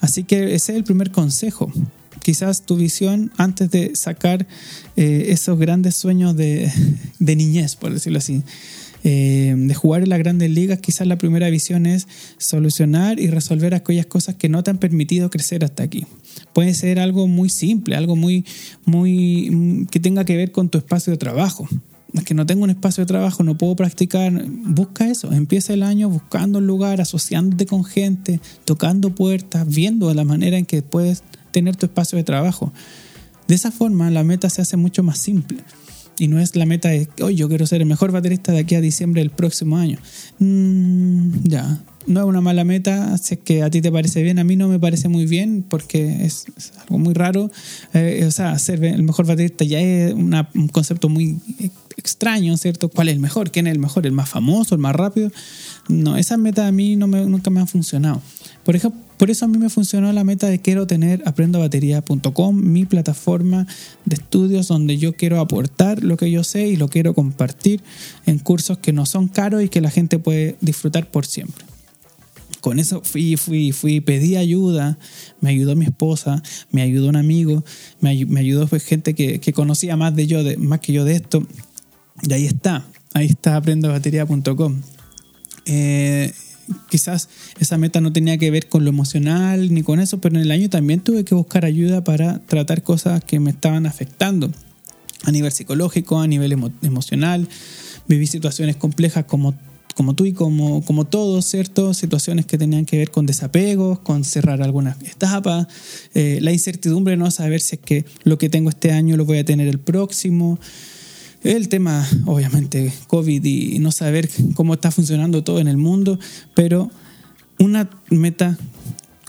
Así 0.00 0.24
que 0.24 0.54
ese 0.54 0.72
es 0.72 0.78
el 0.78 0.84
primer 0.84 1.10
consejo 1.10 1.72
quizás 2.26 2.62
tu 2.62 2.74
visión 2.74 3.30
antes 3.36 3.70
de 3.70 3.94
sacar 3.94 4.48
eh, 4.96 5.26
esos 5.28 5.56
grandes 5.60 5.94
sueños 5.94 6.36
de, 6.36 6.72
niñez, 7.20 7.76
por 7.76 7.92
decirlo 7.92 8.18
así. 8.18 8.42
Eh, 9.04 9.54
de 9.56 9.74
jugar 9.74 10.02
en 10.02 10.08
las 10.08 10.18
grandes 10.18 10.50
ligas, 10.50 10.80
quizás 10.80 11.06
la 11.06 11.18
primera 11.18 11.48
visión 11.50 11.86
es 11.86 12.08
solucionar 12.38 13.20
y 13.20 13.28
resolver 13.28 13.74
aquellas 13.76 14.06
cosas 14.06 14.34
que 14.34 14.48
no 14.48 14.64
te 14.64 14.72
han 14.72 14.78
permitido 14.78 15.30
crecer 15.30 15.64
hasta 15.64 15.84
aquí. 15.84 16.04
Puede 16.52 16.74
ser 16.74 16.98
algo 16.98 17.28
muy 17.28 17.48
simple, 17.48 17.94
algo 17.94 18.16
muy, 18.16 18.44
muy 18.84 19.86
que 19.92 20.00
tenga 20.00 20.24
que 20.24 20.36
ver 20.36 20.50
con 20.50 20.68
tu 20.68 20.78
espacio 20.78 21.12
de 21.12 21.18
trabajo. 21.18 21.68
Es 22.12 22.24
que 22.24 22.34
no 22.34 22.46
tengo 22.46 22.64
un 22.64 22.70
espacio 22.70 23.02
de 23.02 23.06
trabajo, 23.06 23.42
no 23.42 23.58
puedo 23.58 23.76
practicar. 23.76 24.32
Busca 24.48 25.08
eso. 25.08 25.32
Empieza 25.32 25.74
el 25.74 25.82
año 25.82 26.08
buscando 26.08 26.58
un 26.58 26.66
lugar, 26.66 27.00
asociándote 27.00 27.66
con 27.66 27.84
gente, 27.84 28.40
tocando 28.64 29.14
puertas, 29.14 29.66
viendo 29.66 30.12
la 30.14 30.24
manera 30.24 30.56
en 30.56 30.66
que 30.66 30.82
puedes 30.82 31.22
tener 31.50 31.76
tu 31.76 31.86
espacio 31.86 32.16
de 32.16 32.24
trabajo. 32.24 32.72
De 33.48 33.54
esa 33.54 33.70
forma 33.70 34.10
la 34.10 34.24
meta 34.24 34.50
se 34.50 34.62
hace 34.62 34.76
mucho 34.76 35.02
más 35.02 35.18
simple. 35.18 35.58
Y 36.18 36.28
no 36.28 36.40
es 36.40 36.56
la 36.56 36.64
meta 36.64 36.88
de, 36.88 37.08
hoy 37.22 37.36
yo 37.36 37.48
quiero 37.48 37.66
ser 37.66 37.82
el 37.82 37.86
mejor 37.86 38.10
baterista 38.10 38.52
de 38.52 38.60
aquí 38.60 38.74
a 38.74 38.80
diciembre 38.80 39.20
del 39.20 39.30
próximo 39.30 39.76
año. 39.76 39.98
Mm, 40.38 41.44
ya, 41.44 41.82
no 42.06 42.20
es 42.20 42.26
una 42.26 42.40
mala 42.40 42.64
meta, 42.64 43.16
sé 43.18 43.38
que 43.38 43.62
a 43.62 43.70
ti 43.70 43.80
te 43.80 43.90
parece 43.90 44.22
bien, 44.22 44.38
a 44.38 44.44
mí 44.44 44.56
no 44.56 44.68
me 44.68 44.78
parece 44.78 45.08
muy 45.08 45.26
bien 45.26 45.64
porque 45.68 46.24
es, 46.24 46.46
algo 46.82 46.98
muy 46.98 47.14
raro. 47.14 47.50
Eh, 47.94 48.24
o 48.26 48.30
sea, 48.30 48.58
ser 48.58 48.84
el 48.84 49.02
mejor 49.02 49.26
baterista 49.26 49.64
ya 49.64 49.80
es 49.80 50.14
un 50.14 50.68
concepto 50.72 51.08
muy 51.08 51.38
extraño, 51.96 52.56
¿cierto? 52.56 52.88
¿Cuál 52.88 53.08
es 53.08 53.14
el 53.14 53.20
mejor? 53.20 53.50
¿Quién 53.50 53.66
es 53.66 53.72
el 53.72 53.78
mejor? 53.78 54.06
¿El 54.06 54.12
más 54.12 54.28
famoso? 54.28 54.74
¿El 54.74 54.80
más 54.80 54.94
rápido? 54.94 55.30
No, 55.88 56.16
esa 56.16 56.36
meta 56.36 56.66
a 56.66 56.72
mí 56.72 56.96
no 56.96 57.06
me, 57.06 57.24
nunca 57.24 57.50
me 57.50 57.60
ha 57.60 57.66
funcionado. 57.66 58.22
Por 58.64 58.76
ejemplo, 58.76 59.00
por 59.16 59.30
eso 59.30 59.46
a 59.46 59.48
mí 59.48 59.56
me 59.58 59.70
funcionó 59.70 60.12
la 60.12 60.24
meta 60.24 60.48
de 60.48 60.60
quiero 60.60 60.86
tener 60.86 61.22
aprendobatería.com, 61.24 62.54
mi 62.54 62.84
plataforma 62.84 63.66
de 64.04 64.16
estudios 64.16 64.68
donde 64.68 64.98
yo 64.98 65.14
quiero 65.14 65.40
aportar 65.40 66.04
lo 66.04 66.16
que 66.16 66.30
yo 66.30 66.44
sé 66.44 66.68
y 66.68 66.76
lo 66.76 66.88
quiero 66.88 67.14
compartir 67.14 67.80
en 68.26 68.38
cursos 68.38 68.78
que 68.78 68.92
no 68.92 69.06
son 69.06 69.28
caros 69.28 69.62
y 69.62 69.68
que 69.68 69.80
la 69.80 69.90
gente 69.90 70.18
puede 70.18 70.56
disfrutar 70.60 71.10
por 71.10 71.24
siempre. 71.24 71.64
Con 72.60 72.78
eso 72.78 73.02
fui, 73.04 73.36
fui, 73.36 73.72
fui, 73.72 74.00
pedí 74.00 74.36
ayuda, 74.36 74.98
me 75.40 75.50
ayudó 75.50 75.76
mi 75.76 75.84
esposa, 75.84 76.42
me 76.70 76.82
ayudó 76.82 77.08
un 77.08 77.16
amigo, 77.16 77.64
me, 78.00 78.10
ayudó 78.10 78.66
pues, 78.66 78.84
gente 78.84 79.14
que, 79.14 79.52
conocía 79.52 79.96
más, 79.96 80.14
de 80.14 80.26
yo, 80.26 80.42
de, 80.42 80.56
más 80.56 80.80
que 80.80 80.92
yo 80.92 81.04
de 81.04 81.16
esto. 81.16 81.46
Y 82.22 82.32
ahí 82.32 82.46
está, 82.46 82.86
ahí 83.14 83.26
está 83.26 83.56
aprendobatería.com. 83.56 84.80
Eh, 85.66 86.32
quizás 86.88 87.28
esa 87.58 87.78
meta 87.78 88.00
no 88.00 88.12
tenía 88.12 88.38
que 88.38 88.50
ver 88.50 88.68
con 88.68 88.84
lo 88.84 88.90
emocional 88.90 89.72
ni 89.72 89.82
con 89.82 90.00
eso, 90.00 90.18
pero 90.18 90.36
en 90.36 90.42
el 90.42 90.50
año 90.50 90.68
también 90.70 91.00
tuve 91.00 91.24
que 91.24 91.34
buscar 91.34 91.64
ayuda 91.64 92.04
para 92.04 92.40
tratar 92.40 92.82
cosas 92.82 93.22
que 93.24 93.40
me 93.40 93.50
estaban 93.50 93.86
afectando 93.86 94.50
a 95.24 95.32
nivel 95.32 95.52
psicológico, 95.52 96.20
a 96.20 96.26
nivel 96.26 96.52
emocional. 96.82 97.48
Viví 98.08 98.26
situaciones 98.26 98.76
complejas 98.76 99.24
como 99.24 99.54
como 99.96 100.14
tú 100.14 100.26
y 100.26 100.34
como, 100.34 100.84
como 100.84 101.06
todos, 101.06 101.46
¿cierto? 101.46 101.94
Situaciones 101.94 102.44
que 102.44 102.58
tenían 102.58 102.84
que 102.84 102.98
ver 102.98 103.10
con 103.10 103.24
desapegos, 103.24 103.98
con 104.00 104.24
cerrar 104.24 104.60
algunas 104.60 105.00
etapas, 105.00 105.66
eh, 106.14 106.38
la 106.42 106.52
incertidumbre 106.52 107.12
de 107.12 107.16
no 107.16 107.30
saber 107.30 107.62
si 107.62 107.76
es 107.76 107.80
que 107.80 108.04
lo 108.22 108.36
que 108.36 108.50
tengo 108.50 108.68
este 108.68 108.92
año 108.92 109.16
lo 109.16 109.24
voy 109.24 109.38
a 109.38 109.44
tener 109.46 109.68
el 109.68 109.78
próximo. 109.78 110.58
El 111.42 111.70
tema, 111.70 112.06
obviamente, 112.26 112.92
COVID 113.06 113.42
y 113.42 113.78
no 113.78 113.90
saber 113.90 114.28
cómo 114.54 114.74
está 114.74 114.90
funcionando 114.90 115.42
todo 115.42 115.60
en 115.60 115.68
el 115.68 115.78
mundo, 115.78 116.18
pero 116.52 116.90
una 117.58 117.88
meta 118.10 118.58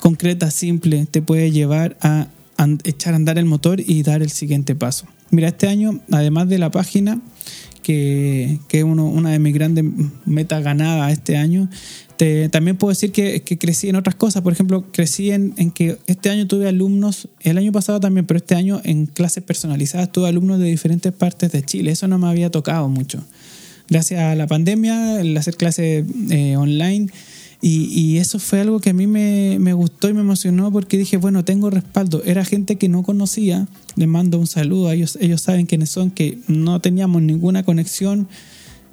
concreta, 0.01 0.51
simple, 0.51 1.05
te 1.05 1.21
puede 1.21 1.51
llevar 1.51 1.97
a 2.01 2.27
echar 2.83 3.13
a 3.13 3.15
andar 3.15 3.37
el 3.37 3.45
motor 3.45 3.79
y 3.79 4.03
dar 4.03 4.21
el 4.21 4.31
siguiente 4.31 4.75
paso. 4.75 5.05
Mira, 5.29 5.47
este 5.47 5.69
año, 5.69 6.01
además 6.11 6.49
de 6.49 6.57
la 6.57 6.71
página, 6.71 7.21
que, 7.81 8.59
es 8.69 8.83
una 8.83 9.31
de 9.31 9.39
mis 9.39 9.53
grandes 9.53 9.85
metas 10.25 10.63
ganadas 10.63 11.13
este 11.13 11.37
año. 11.37 11.69
también 12.51 12.77
puedo 12.77 12.89
decir 12.89 13.11
que, 13.11 13.41
crecí 13.43 13.89
en 13.89 13.95
otras 13.95 14.15
cosas. 14.15 14.41
Por 14.41 14.53
ejemplo, 14.53 14.85
crecí 14.91 15.31
en, 15.31 15.53
que 15.71 15.97
este 16.07 16.29
año 16.29 16.47
tuve 16.47 16.67
alumnos, 16.67 17.29
el 17.41 17.57
año 17.57 17.71
pasado 17.71 17.99
también, 17.99 18.25
pero 18.25 18.37
este 18.37 18.55
año 18.55 18.81
en 18.83 19.05
clases 19.05 19.43
personalizadas 19.43 20.11
tuve 20.11 20.27
alumnos 20.27 20.59
de 20.59 20.65
diferentes 20.65 21.11
partes 21.13 21.51
de 21.51 21.63
Chile. 21.63 21.91
Eso 21.91 22.07
no 22.07 22.17
me 22.17 22.27
había 22.27 22.49
tocado 22.49 22.89
mucho. 22.89 23.23
Gracias 23.89 24.21
a 24.21 24.35
la 24.35 24.47
pandemia, 24.47 25.21
el 25.21 25.35
hacer 25.37 25.55
clases 25.55 26.05
eh, 26.29 26.57
online 26.57 27.09
y, 27.69 28.17
eso 28.17 28.39
fue 28.39 28.61
algo 28.61 28.79
que 28.79 28.91
a 28.91 28.93
mí 28.93 29.07
me, 29.07 29.73
gustó 29.73 30.07
y 30.09 30.13
me 30.13 30.21
emocionó 30.21 30.71
porque 30.71 30.97
dije, 30.97 31.17
bueno, 31.17 31.43
tengo 31.43 31.69
respaldo. 31.69 32.21
Era 32.23 32.45
gente 32.45 32.77
que 32.77 32.87
no 32.87 33.03
conocía, 33.03 33.67
les 33.95 34.07
mando 34.07 34.39
un 34.39 34.47
saludo, 34.47 34.91
ellos, 34.91 35.17
ellos 35.19 35.41
saben 35.41 35.65
quiénes 35.65 35.89
son, 35.89 36.11
que 36.11 36.37
no 36.47 36.79
teníamos 36.79 37.21
ninguna 37.21 37.63
conexión. 37.63 38.27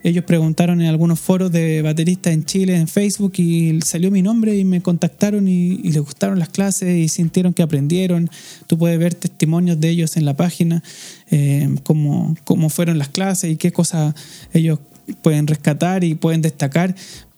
Ellos 0.03 0.25
preguntaron 0.25 0.81
en 0.83 0.89
algunos 0.89 1.21
foros 1.21 1.53
de 1.53 1.81
bateristas 1.83 2.35
en 2.35 2.45
Chile, 2.45 2.77
en 2.77 2.89
Facebook, 2.89 3.33
y 3.37 3.81
salió 3.83 4.11
mi 4.11 4.23
nombre 4.23 4.57
y 4.57 4.65
me 4.65 4.83
contactaron 4.83 5.49
y, 5.49 5.77
les 5.79 6.01
gustaron 6.01 6.39
las 6.39 6.49
clases 6.49 6.97
y 6.99 7.09
sintieron 7.09 7.55
que 7.55 7.63
aprendieron. 7.63 8.29
Tú 8.67 8.77
puedes 8.77 8.99
ver 8.99 9.15
testimonios 9.15 9.81
de 9.81 9.89
ellos 9.89 10.17
en 10.17 10.25
la 10.25 10.37
página, 10.37 10.83
eh, 11.31 11.75
cómo, 11.85 12.37
cómo 12.45 12.69
fueron 12.71 12.99
las 12.99 13.09
clases 13.09 13.53
y 13.53 13.57
qué 13.57 13.73
cosas 13.73 14.15
ellos 14.53 14.79
pueden 15.23 15.47
rescatar 15.47 16.03
y 16.05 16.15
pueden 16.15 16.43
destacar 16.43 16.95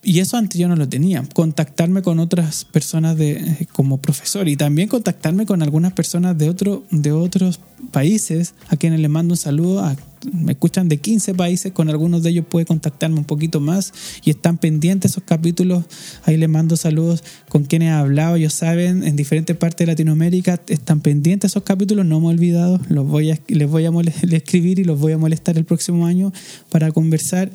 y 0.06 0.20
eso 0.20 0.36
antes 0.36 0.60
yo 0.60 0.68
no 0.68 0.76
lo 0.76 0.88
tenía. 0.88 1.24
Contactarme 1.34 2.00
con 2.00 2.20
otras 2.20 2.64
personas 2.64 3.16
de, 3.16 3.32
eh, 3.32 3.66
como 3.72 3.98
profesor 3.98 4.46
y 4.46 4.54
también 4.54 4.88
contactarme 4.88 5.46
con 5.46 5.64
algunas 5.64 5.94
personas 5.94 6.38
de, 6.38 6.48
otro, 6.48 6.84
de 6.92 7.10
otros 7.10 7.58
países 7.90 8.54
a 8.68 8.76
quienes 8.76 9.00
les 9.00 9.10
mando 9.10 9.32
un 9.32 9.36
saludo. 9.36 9.84
me 10.32 10.52
escuchan 10.52 10.88
de 10.88 10.98
15 10.98 11.34
países, 11.34 11.72
con 11.72 11.88
algunos 11.88 12.22
de 12.22 12.30
ellos 12.30 12.46
puede 12.48 12.66
contactarme 12.66 13.18
un 13.18 13.24
poquito 13.24 13.58
más 13.58 13.92
y 14.24 14.30
están 14.30 14.58
pendientes 14.58 15.10
esos 15.10 15.24
capítulos. 15.24 15.84
Ahí 16.22 16.36
les 16.36 16.48
mando 16.48 16.76
saludos 16.76 17.24
con 17.48 17.64
quienes 17.64 17.88
he 17.88 17.92
hablado. 17.92 18.36
Ellos 18.36 18.52
saben, 18.52 19.02
en 19.02 19.16
diferentes 19.16 19.56
partes 19.56 19.86
de 19.86 19.92
Latinoamérica 19.92 20.60
están 20.68 21.00
pendientes 21.00 21.50
esos 21.50 21.64
capítulos. 21.64 22.06
No 22.06 22.20
me 22.20 22.26
he 22.26 22.30
olvidado. 22.30 22.78
Los 22.88 23.08
voy 23.08 23.32
a, 23.32 23.40
les 23.48 23.68
voy 23.68 23.86
a 23.86 23.90
escribir 24.30 24.78
y 24.78 24.84
los 24.84 25.00
voy 25.00 25.14
a 25.14 25.18
molestar 25.18 25.58
el 25.58 25.64
próximo 25.64 26.06
año 26.06 26.32
para 26.70 26.92
conversar. 26.92 27.50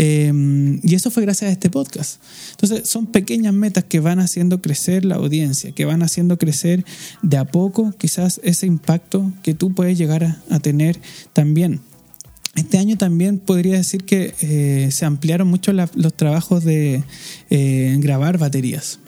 Em, 0.00 0.78
y 0.84 0.94
eso 0.94 1.10
fue 1.10 1.24
gracias 1.24 1.48
a 1.48 1.52
este 1.52 1.70
podcast. 1.70 2.22
Entonces, 2.52 2.88
son 2.88 3.06
pequeñas 3.06 3.52
metas 3.52 3.82
que 3.82 3.98
van 3.98 4.20
haciendo 4.20 4.62
crecer 4.62 5.04
la 5.04 5.16
audiencia, 5.16 5.72
que 5.72 5.86
van 5.86 6.04
haciendo 6.04 6.38
crecer 6.38 6.84
de 7.22 7.36
a 7.36 7.44
poco 7.44 7.92
quizás 7.98 8.40
ese 8.44 8.66
impacto 8.66 9.32
que 9.42 9.54
tú 9.54 9.74
puedes 9.74 9.98
llegar 9.98 10.36
a, 10.50 10.60
tener 10.60 11.00
también. 11.32 11.80
Este 12.54 12.78
año 12.78 12.96
también 12.96 13.40
podría 13.40 13.74
decir 13.76 14.04
que 14.04 14.34
eh, 14.40 14.90
se 14.92 15.04
ampliaron 15.04 15.48
mucho 15.48 15.72
los 15.72 16.14
trabajos 16.14 16.62
de 16.62 17.02
eh, 17.50 17.96
grabar 17.98 18.38
baterías. 18.38 19.00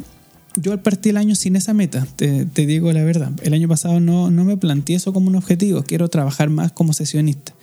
Yo 0.56 0.76
partí 0.82 1.10
el 1.10 1.18
año 1.18 1.36
sin 1.36 1.54
esa 1.54 1.72
meta, 1.72 2.04
te, 2.16 2.44
digo 2.66 2.92
la 2.92 3.04
verdad. 3.04 3.30
El 3.44 3.54
año 3.54 3.68
pasado 3.68 4.00
no, 4.00 4.32
no 4.32 4.44
me 4.44 4.56
planteé 4.56 4.96
eso 4.96 5.12
como 5.12 5.28
un 5.28 5.36
objetivo, 5.36 5.84
quiero 5.84 6.08
trabajar 6.08 6.50
más 6.50 6.72
como 6.72 6.92
sesionista. 6.94 7.54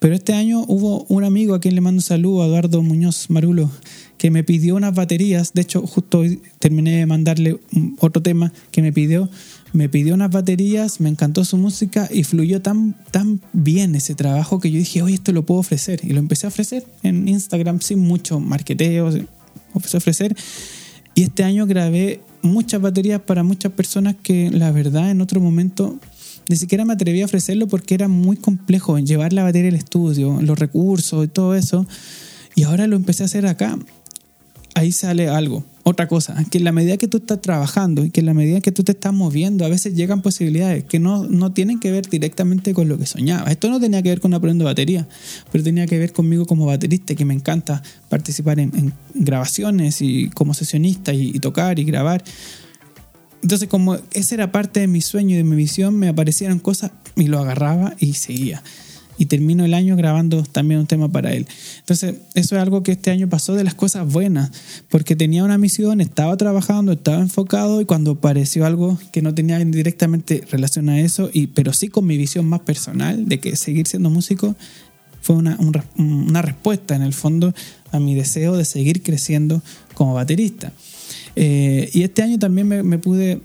Pero 0.00 0.14
este 0.14 0.32
año 0.32 0.64
hubo 0.66 1.04
un 1.10 1.24
amigo 1.24 1.54
a 1.54 1.60
quien 1.60 1.74
le 1.74 1.82
mando 1.82 1.98
un 1.98 2.02
saludo, 2.02 2.46
Eduardo 2.46 2.80
Muñoz 2.82 3.28
Marulo, 3.28 3.70
que 4.16 4.30
me 4.30 4.42
pidió 4.42 4.74
unas 4.74 4.94
baterías. 4.94 5.52
De 5.52 5.60
hecho, 5.60 5.86
justo 5.86 6.20
hoy 6.20 6.40
terminé 6.58 6.96
de 6.96 7.04
mandarle 7.06 7.60
otro 8.00 8.22
tema 8.22 8.50
que 8.70 8.80
me 8.80 8.94
pidió. 8.94 9.28
Me 9.74 9.90
pidió 9.90 10.14
unas 10.14 10.30
baterías, 10.30 11.00
me 11.00 11.10
encantó 11.10 11.44
su 11.44 11.58
música 11.58 12.08
y 12.10 12.24
fluyó 12.24 12.62
tan, 12.62 12.96
tan 13.10 13.42
bien 13.52 13.94
ese 13.94 14.14
trabajo 14.14 14.58
que 14.58 14.70
yo 14.70 14.78
dije, 14.78 15.02
oye, 15.02 15.16
esto 15.16 15.32
lo 15.32 15.44
puedo 15.44 15.60
ofrecer. 15.60 16.00
Y 16.02 16.14
lo 16.14 16.18
empecé 16.18 16.46
a 16.46 16.48
ofrecer 16.48 16.86
en 17.02 17.28
Instagram 17.28 17.82
sin 17.82 17.98
mucho 17.98 18.40
marketeo, 18.40 19.10
empecé 19.74 19.96
a 19.96 19.98
ofrecer. 19.98 20.34
Y 21.14 21.24
este 21.24 21.44
año 21.44 21.66
grabé 21.66 22.22
muchas 22.40 22.80
baterías 22.80 23.20
para 23.20 23.42
muchas 23.42 23.72
personas 23.72 24.16
que 24.22 24.50
la 24.50 24.72
verdad 24.72 25.10
en 25.10 25.20
otro 25.20 25.42
momento 25.42 26.00
ni 26.50 26.56
siquiera 26.56 26.84
me 26.84 26.94
atreví 26.94 27.22
a 27.22 27.26
ofrecerlo 27.26 27.68
porque 27.68 27.94
era 27.94 28.08
muy 28.08 28.36
complejo 28.36 28.98
llevar 28.98 29.32
la 29.32 29.44
batería 29.44 29.68
al 29.68 29.76
estudio, 29.76 30.42
los 30.42 30.58
recursos 30.58 31.24
y 31.24 31.28
todo 31.28 31.54
eso. 31.54 31.86
Y 32.56 32.64
ahora 32.64 32.88
lo 32.88 32.96
empecé 32.96 33.22
a 33.22 33.26
hacer 33.26 33.46
acá. 33.46 33.78
Ahí 34.74 34.90
sale 34.90 35.28
algo, 35.28 35.64
otra 35.84 36.08
cosa, 36.08 36.44
que 36.50 36.58
en 36.58 36.64
la 36.64 36.72
medida 36.72 36.96
que 36.96 37.06
tú 37.06 37.18
estás 37.18 37.40
trabajando 37.40 38.04
y 38.04 38.10
que 38.10 38.18
en 38.18 38.26
la 38.26 38.34
medida 38.34 38.60
que 38.60 38.72
tú 38.72 38.82
te 38.82 38.92
estás 38.92 39.12
moviendo, 39.12 39.64
a 39.64 39.68
veces 39.68 39.94
llegan 39.94 40.22
posibilidades 40.22 40.82
que 40.82 40.98
no, 40.98 41.24
no 41.24 41.52
tienen 41.52 41.78
que 41.78 41.92
ver 41.92 42.08
directamente 42.08 42.74
con 42.74 42.88
lo 42.88 42.98
que 42.98 43.06
soñaba. 43.06 43.48
Esto 43.52 43.70
no 43.70 43.78
tenía 43.78 44.02
que 44.02 44.08
ver 44.08 44.20
con 44.20 44.34
aprendiendo 44.34 44.64
batería, 44.64 45.06
pero 45.52 45.62
tenía 45.62 45.86
que 45.86 46.00
ver 46.00 46.12
conmigo 46.12 46.46
como 46.46 46.66
baterista, 46.66 47.14
que 47.14 47.24
me 47.24 47.34
encanta 47.34 47.80
participar 48.08 48.58
en, 48.58 48.92
grabaciones 49.14 50.02
y 50.02 50.30
como 50.30 50.52
sesionista 50.52 51.12
y 51.12 51.38
tocar 51.38 51.78
y 51.78 51.84
grabar. 51.84 52.24
Entonces, 53.42 53.68
como 53.68 53.96
esa 54.12 54.34
era 54.34 54.52
parte 54.52 54.80
de 54.80 54.86
mi 54.86 55.00
sueño 55.00 55.34
y 55.34 55.38
de 55.38 55.44
mi 55.44 55.56
visión, 55.56 55.96
me 55.96 56.08
aparecieron 56.08 56.58
cosas 56.58 56.90
y 57.16 57.26
lo 57.26 57.38
agarraba 57.38 57.94
y 57.98 58.14
seguía. 58.14 58.62
Y 59.18 59.26
termino 59.26 59.64
el 59.64 59.74
año 59.74 59.96
grabando 59.96 60.42
también 60.44 60.80
un 60.80 60.86
tema 60.86 61.08
para 61.10 61.32
él. 61.32 61.46
Entonces, 61.80 62.16
eso 62.34 62.56
es 62.56 62.62
algo 62.62 62.82
que 62.82 62.92
este 62.92 63.10
año 63.10 63.28
pasó 63.28 63.54
de 63.54 63.64
las 63.64 63.74
cosas 63.74 64.10
buenas, 64.10 64.50
porque 64.88 65.14
tenía 65.14 65.44
una 65.44 65.58
misión, 65.58 66.00
estaba 66.00 66.36
trabajando, 66.36 66.92
estaba 66.92 67.18
enfocado 67.18 67.80
y 67.80 67.84
cuando 67.84 68.12
apareció 68.12 68.64
algo 68.64 68.98
que 69.12 69.20
no 69.20 69.34
tenía 69.34 69.58
directamente 69.58 70.42
relación 70.50 70.88
a 70.88 71.00
eso, 71.00 71.28
y, 71.32 71.48
pero 71.48 71.72
sí 71.74 71.88
con 71.88 72.06
mi 72.06 72.16
visión 72.16 72.46
más 72.46 72.60
personal 72.60 73.28
de 73.28 73.40
que 73.40 73.56
seguir 73.56 73.86
siendo 73.86 74.08
músico, 74.08 74.56
fue 75.22 75.36
una, 75.36 75.58
una 75.98 76.40
respuesta 76.40 76.96
en 76.96 77.02
el 77.02 77.12
fondo 77.12 77.52
a 77.92 78.00
mi 78.00 78.14
deseo 78.14 78.56
de 78.56 78.64
seguir 78.64 79.02
creciendo 79.02 79.62
como 79.92 80.14
baterista. 80.14 80.72
Eh, 81.42 81.88
y 81.94 82.02
este 82.02 82.22
año 82.22 82.38
también 82.38 82.68
me, 82.68 82.98
pude 82.98 83.40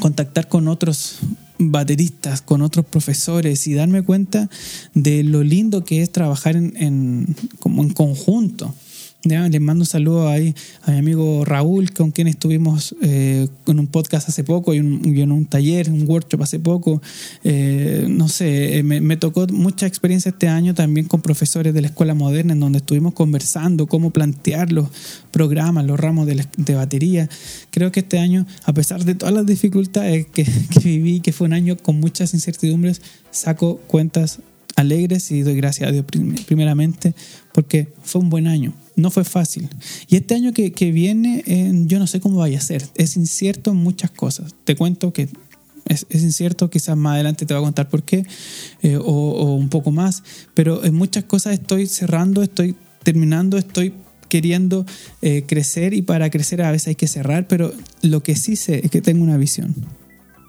contactar 0.00 0.48
con 0.48 0.66
otros 0.66 1.20
bateristas, 1.56 2.42
con 2.42 2.62
otros 2.62 2.84
profesores 2.84 3.64
y 3.68 3.74
darme 3.74 4.02
cuenta 4.02 4.50
de 4.94 5.22
lo 5.22 5.44
lindo 5.44 5.84
que 5.84 6.02
es 6.02 6.10
trabajar 6.10 6.56
en, 6.56 7.36
como 7.60 7.84
en 7.84 7.90
conjunto. 7.90 8.74
Les 9.24 9.60
mando 9.60 9.82
un 9.82 9.86
saludo 9.86 10.28
ahí 10.28 10.52
a 10.82 10.90
mi 10.90 10.98
amigo 10.98 11.44
Raúl, 11.44 11.92
con 11.92 12.10
quien 12.10 12.26
estuvimos 12.26 12.96
eh, 13.02 13.46
en 13.68 13.78
un 13.78 13.86
podcast 13.86 14.28
hace 14.28 14.42
poco 14.42 14.74
y, 14.74 14.78
en 14.78 15.30
un 15.30 15.46
taller, 15.46 15.90
un 15.90 16.08
workshop 16.08 16.42
hace 16.42 16.58
poco. 16.58 17.00
Eh, 17.44 18.06
no 18.08 18.26
sé, 18.26 18.78
eh, 18.78 18.82
me, 18.82 19.16
tocó 19.16 19.46
mucha 19.46 19.86
experiencia 19.86 20.30
este 20.30 20.48
año 20.48 20.74
también 20.74 21.06
con 21.06 21.22
profesores 21.22 21.72
de 21.72 21.82
la 21.82 21.86
escuela 21.86 22.14
moderna, 22.14 22.52
en 22.54 22.58
donde 22.58 22.78
estuvimos 22.78 23.14
conversando 23.14 23.86
cómo 23.86 24.10
plantear 24.10 24.72
los 24.72 24.88
programas, 25.30 25.86
los 25.86 26.00
ramos 26.00 26.26
de, 26.26 26.74
batería. 26.74 27.28
Creo 27.70 27.92
que 27.92 28.00
este 28.00 28.18
año, 28.18 28.44
a 28.64 28.72
pesar 28.72 29.04
de 29.04 29.14
todas 29.14 29.32
las 29.32 29.46
dificultades 29.46 30.26
que, 30.26 30.42
que 30.44 30.80
viví, 30.80 31.20
que 31.20 31.32
fue 31.32 31.46
un 31.46 31.52
año 31.52 31.76
con 31.76 32.00
muchas 32.00 32.34
incertidumbres, 32.34 33.02
saco 33.30 33.76
cuentas 33.86 34.40
alegres 34.74 35.30
y 35.30 35.42
doy 35.42 35.54
gracias 35.54 35.88
a 35.88 35.92
Dios 35.92 36.04
primeramente 36.46 37.14
porque 37.52 37.88
fue 38.02 38.20
un 38.20 38.30
buen 38.30 38.48
año. 38.48 38.72
No 38.96 39.10
fue 39.10 39.24
fácil. 39.24 39.68
Y 40.08 40.16
este 40.16 40.34
año 40.34 40.52
que, 40.52 40.92
viene, 40.92 41.44
yo 41.86 41.98
no 41.98 42.06
sé 42.06 42.20
cómo 42.20 42.38
vaya 42.38 42.58
a 42.58 42.62
ser. 42.62 42.86
Es 42.94 43.16
incierto 43.16 43.70
en 43.70 43.78
muchas 43.78 44.10
cosas. 44.10 44.54
Te 44.64 44.76
cuento 44.76 45.12
que 45.12 45.28
es, 45.86 46.06
incierto, 46.10 46.70
quizás 46.70 46.96
más 46.96 47.14
adelante 47.14 47.46
te 47.46 47.54
voy 47.54 47.62
a 47.62 47.64
contar 47.64 47.88
por 47.88 48.02
qué, 48.02 48.24
eh, 48.82 48.96
o, 48.96 49.54
un 49.54 49.68
poco 49.68 49.90
más, 49.90 50.22
pero 50.54 50.84
en 50.84 50.94
muchas 50.94 51.24
cosas 51.24 51.54
estoy 51.54 51.86
cerrando, 51.86 52.42
estoy 52.42 52.76
terminando, 53.02 53.58
estoy 53.58 53.94
queriendo 54.28 54.86
eh, 55.20 55.44
crecer 55.46 55.92
y 55.92 56.02
para 56.02 56.30
crecer 56.30 56.62
a 56.62 56.70
veces 56.70 56.88
hay 56.88 56.94
que 56.94 57.08
cerrar, 57.08 57.46
pero 57.48 57.72
lo 58.00 58.22
que 58.22 58.36
sí 58.36 58.56
sé 58.56 58.80
es 58.84 58.90
que 58.90 59.02
tengo 59.02 59.22
una 59.22 59.36
visión. 59.36 59.74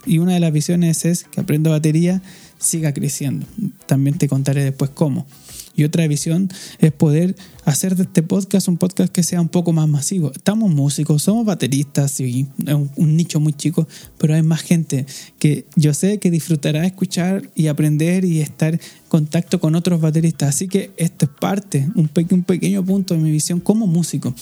Y 0.06 0.18
una 0.18 0.34
de 0.34 0.40
las 0.40 0.52
visiones 0.52 1.04
es 1.04 1.24
que 1.24 1.40
aprendo 1.40 1.70
batería, 1.70 2.22
siga 2.58 2.92
creciendo. 2.92 3.46
También 3.86 4.18
te 4.18 4.28
contaré 4.28 4.64
después 4.64 4.90
cómo. 4.90 5.26
Y 5.76 5.84
otra 5.84 6.06
visión 6.06 6.48
es 6.78 6.92
poder 6.92 7.34
hacer 7.64 7.96
de 7.96 8.04
este 8.04 8.22
podcast 8.22 8.68
un 8.68 8.76
podcast 8.76 9.12
que 9.12 9.22
sea 9.22 9.40
un 9.40 9.48
poco 9.48 9.72
más 9.72 9.88
masivo. 9.88 10.30
Estamos 10.32 10.70
músicos, 10.70 11.22
somos 11.22 11.44
bateristas, 11.44 12.20
y 12.20 12.46
un, 12.66 12.90
un 12.96 13.16
nicho 13.16 13.40
muy 13.40 13.52
chico, 13.52 13.88
pero 14.18 14.34
hay 14.34 14.42
más 14.42 14.62
gente 14.62 15.06
que 15.38 15.66
yo 15.76 15.94
sé 15.94 16.18
que 16.18 16.30
disfrutará 16.30 16.86
escuchar 16.86 17.50
y 17.54 17.66
aprender 17.66 18.24
y 18.24 18.40
estar 18.40 18.74
en 18.74 18.80
contacto 19.08 19.60
con 19.60 19.74
otros 19.74 20.00
bateristas. 20.00 20.50
Así 20.50 20.68
que 20.68 20.92
esto 20.96 21.24
es 21.24 21.30
parte, 21.40 21.88
un, 21.94 22.10
un 22.30 22.42
pequeño 22.44 22.84
punto 22.84 23.14
de 23.14 23.20
mi 23.20 23.30
visión 23.30 23.60
como 23.60 23.86
músico. 23.86 24.34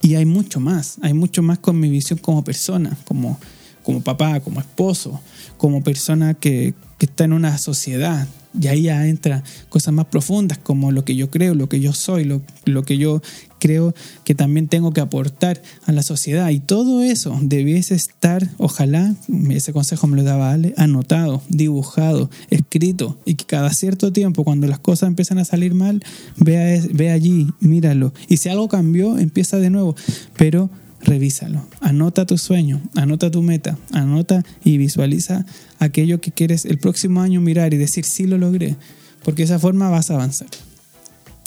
Y 0.00 0.16
hay 0.16 0.24
mucho 0.24 0.58
más, 0.58 0.96
hay 1.02 1.14
mucho 1.14 1.42
más 1.42 1.58
con 1.58 1.78
mi 1.78 1.88
visión 1.88 2.18
como 2.18 2.42
persona, 2.42 2.98
como, 3.04 3.38
como 3.84 4.00
papá, 4.00 4.40
como 4.40 4.60
esposo, 4.60 5.20
como 5.56 5.84
persona 5.84 6.34
que, 6.34 6.74
que 6.98 7.06
está 7.06 7.24
en 7.24 7.32
una 7.32 7.56
sociedad. 7.58 8.26
Y 8.60 8.66
ahí 8.68 8.82
ya 8.82 9.06
entra 9.06 9.42
cosas 9.68 9.94
más 9.94 10.06
profundas 10.06 10.58
como 10.58 10.92
lo 10.92 11.04
que 11.04 11.16
yo 11.16 11.30
creo, 11.30 11.54
lo 11.54 11.68
que 11.68 11.80
yo 11.80 11.92
soy, 11.92 12.24
lo, 12.24 12.42
lo, 12.64 12.82
que 12.82 12.98
yo 12.98 13.22
creo 13.58 13.94
que 14.24 14.34
también 14.34 14.68
tengo 14.68 14.92
que 14.92 15.00
aportar 15.00 15.62
a 15.86 15.92
la 15.92 16.02
sociedad. 16.02 16.50
Y 16.50 16.60
todo 16.60 17.02
eso 17.02 17.38
debiese 17.42 17.94
estar, 17.94 18.48
ojalá, 18.58 19.14
ese 19.50 19.72
consejo 19.72 20.06
me 20.06 20.16
lo 20.16 20.22
daba 20.22 20.52
Ale, 20.52 20.74
anotado, 20.76 21.42
dibujado, 21.48 22.30
escrito. 22.50 23.18
Y 23.24 23.34
que 23.34 23.44
cada 23.46 23.70
cierto 23.72 24.12
tiempo, 24.12 24.44
cuando 24.44 24.66
las 24.66 24.78
cosas 24.78 25.08
empiezan 25.08 25.38
a 25.38 25.44
salir 25.44 25.74
mal, 25.74 26.02
vea, 26.36 26.82
ve 26.92 27.10
allí, 27.10 27.48
míralo. 27.60 28.12
Y 28.28 28.36
si 28.36 28.48
algo 28.48 28.68
cambió, 28.68 29.18
empieza 29.18 29.58
de 29.58 29.70
nuevo. 29.70 29.96
Pero 30.36 30.70
revísalo. 31.02 31.66
Anota 31.80 32.26
tu 32.26 32.38
sueño, 32.38 32.80
anota 32.94 33.30
tu 33.30 33.42
meta, 33.42 33.78
anota 33.92 34.42
y 34.64 34.78
visualiza 34.78 35.44
aquello 35.78 36.20
que 36.20 36.32
quieres 36.32 36.64
el 36.64 36.78
próximo 36.78 37.20
año 37.20 37.40
mirar 37.40 37.74
y 37.74 37.76
decir, 37.76 38.04
sí 38.04 38.26
lo 38.26 38.38
logré, 38.38 38.76
porque 39.24 39.42
de 39.42 39.46
esa 39.46 39.58
forma 39.58 39.90
vas 39.90 40.10
a 40.10 40.14
avanzar. 40.14 40.48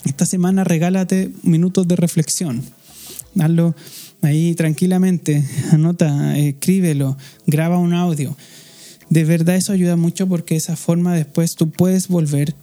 Esta 0.06 0.26
semana 0.26 0.64
regálate 0.64 1.32
minutos 1.44 1.88
de 1.88 1.96
reflexión. 1.96 2.62
Hazlo 3.40 3.76
ahí 4.22 4.56
tranquilamente, 4.56 5.44
anota, 5.72 6.38
escríbelo, 6.38 7.18
graba 7.48 7.78
un 7.78 7.94
audio. 7.94 8.36
De 9.10 9.24
verdad 9.24 9.56
eso 9.56 9.72
ayuda 9.72 9.96
mucho 9.96 10.28
porque 10.28 10.56
de 10.56 10.60
esa 10.60 10.76
forma 10.76 11.14
después 11.14 11.56
tú 11.56 11.70
puedes 11.70 12.08
volver 12.08 12.56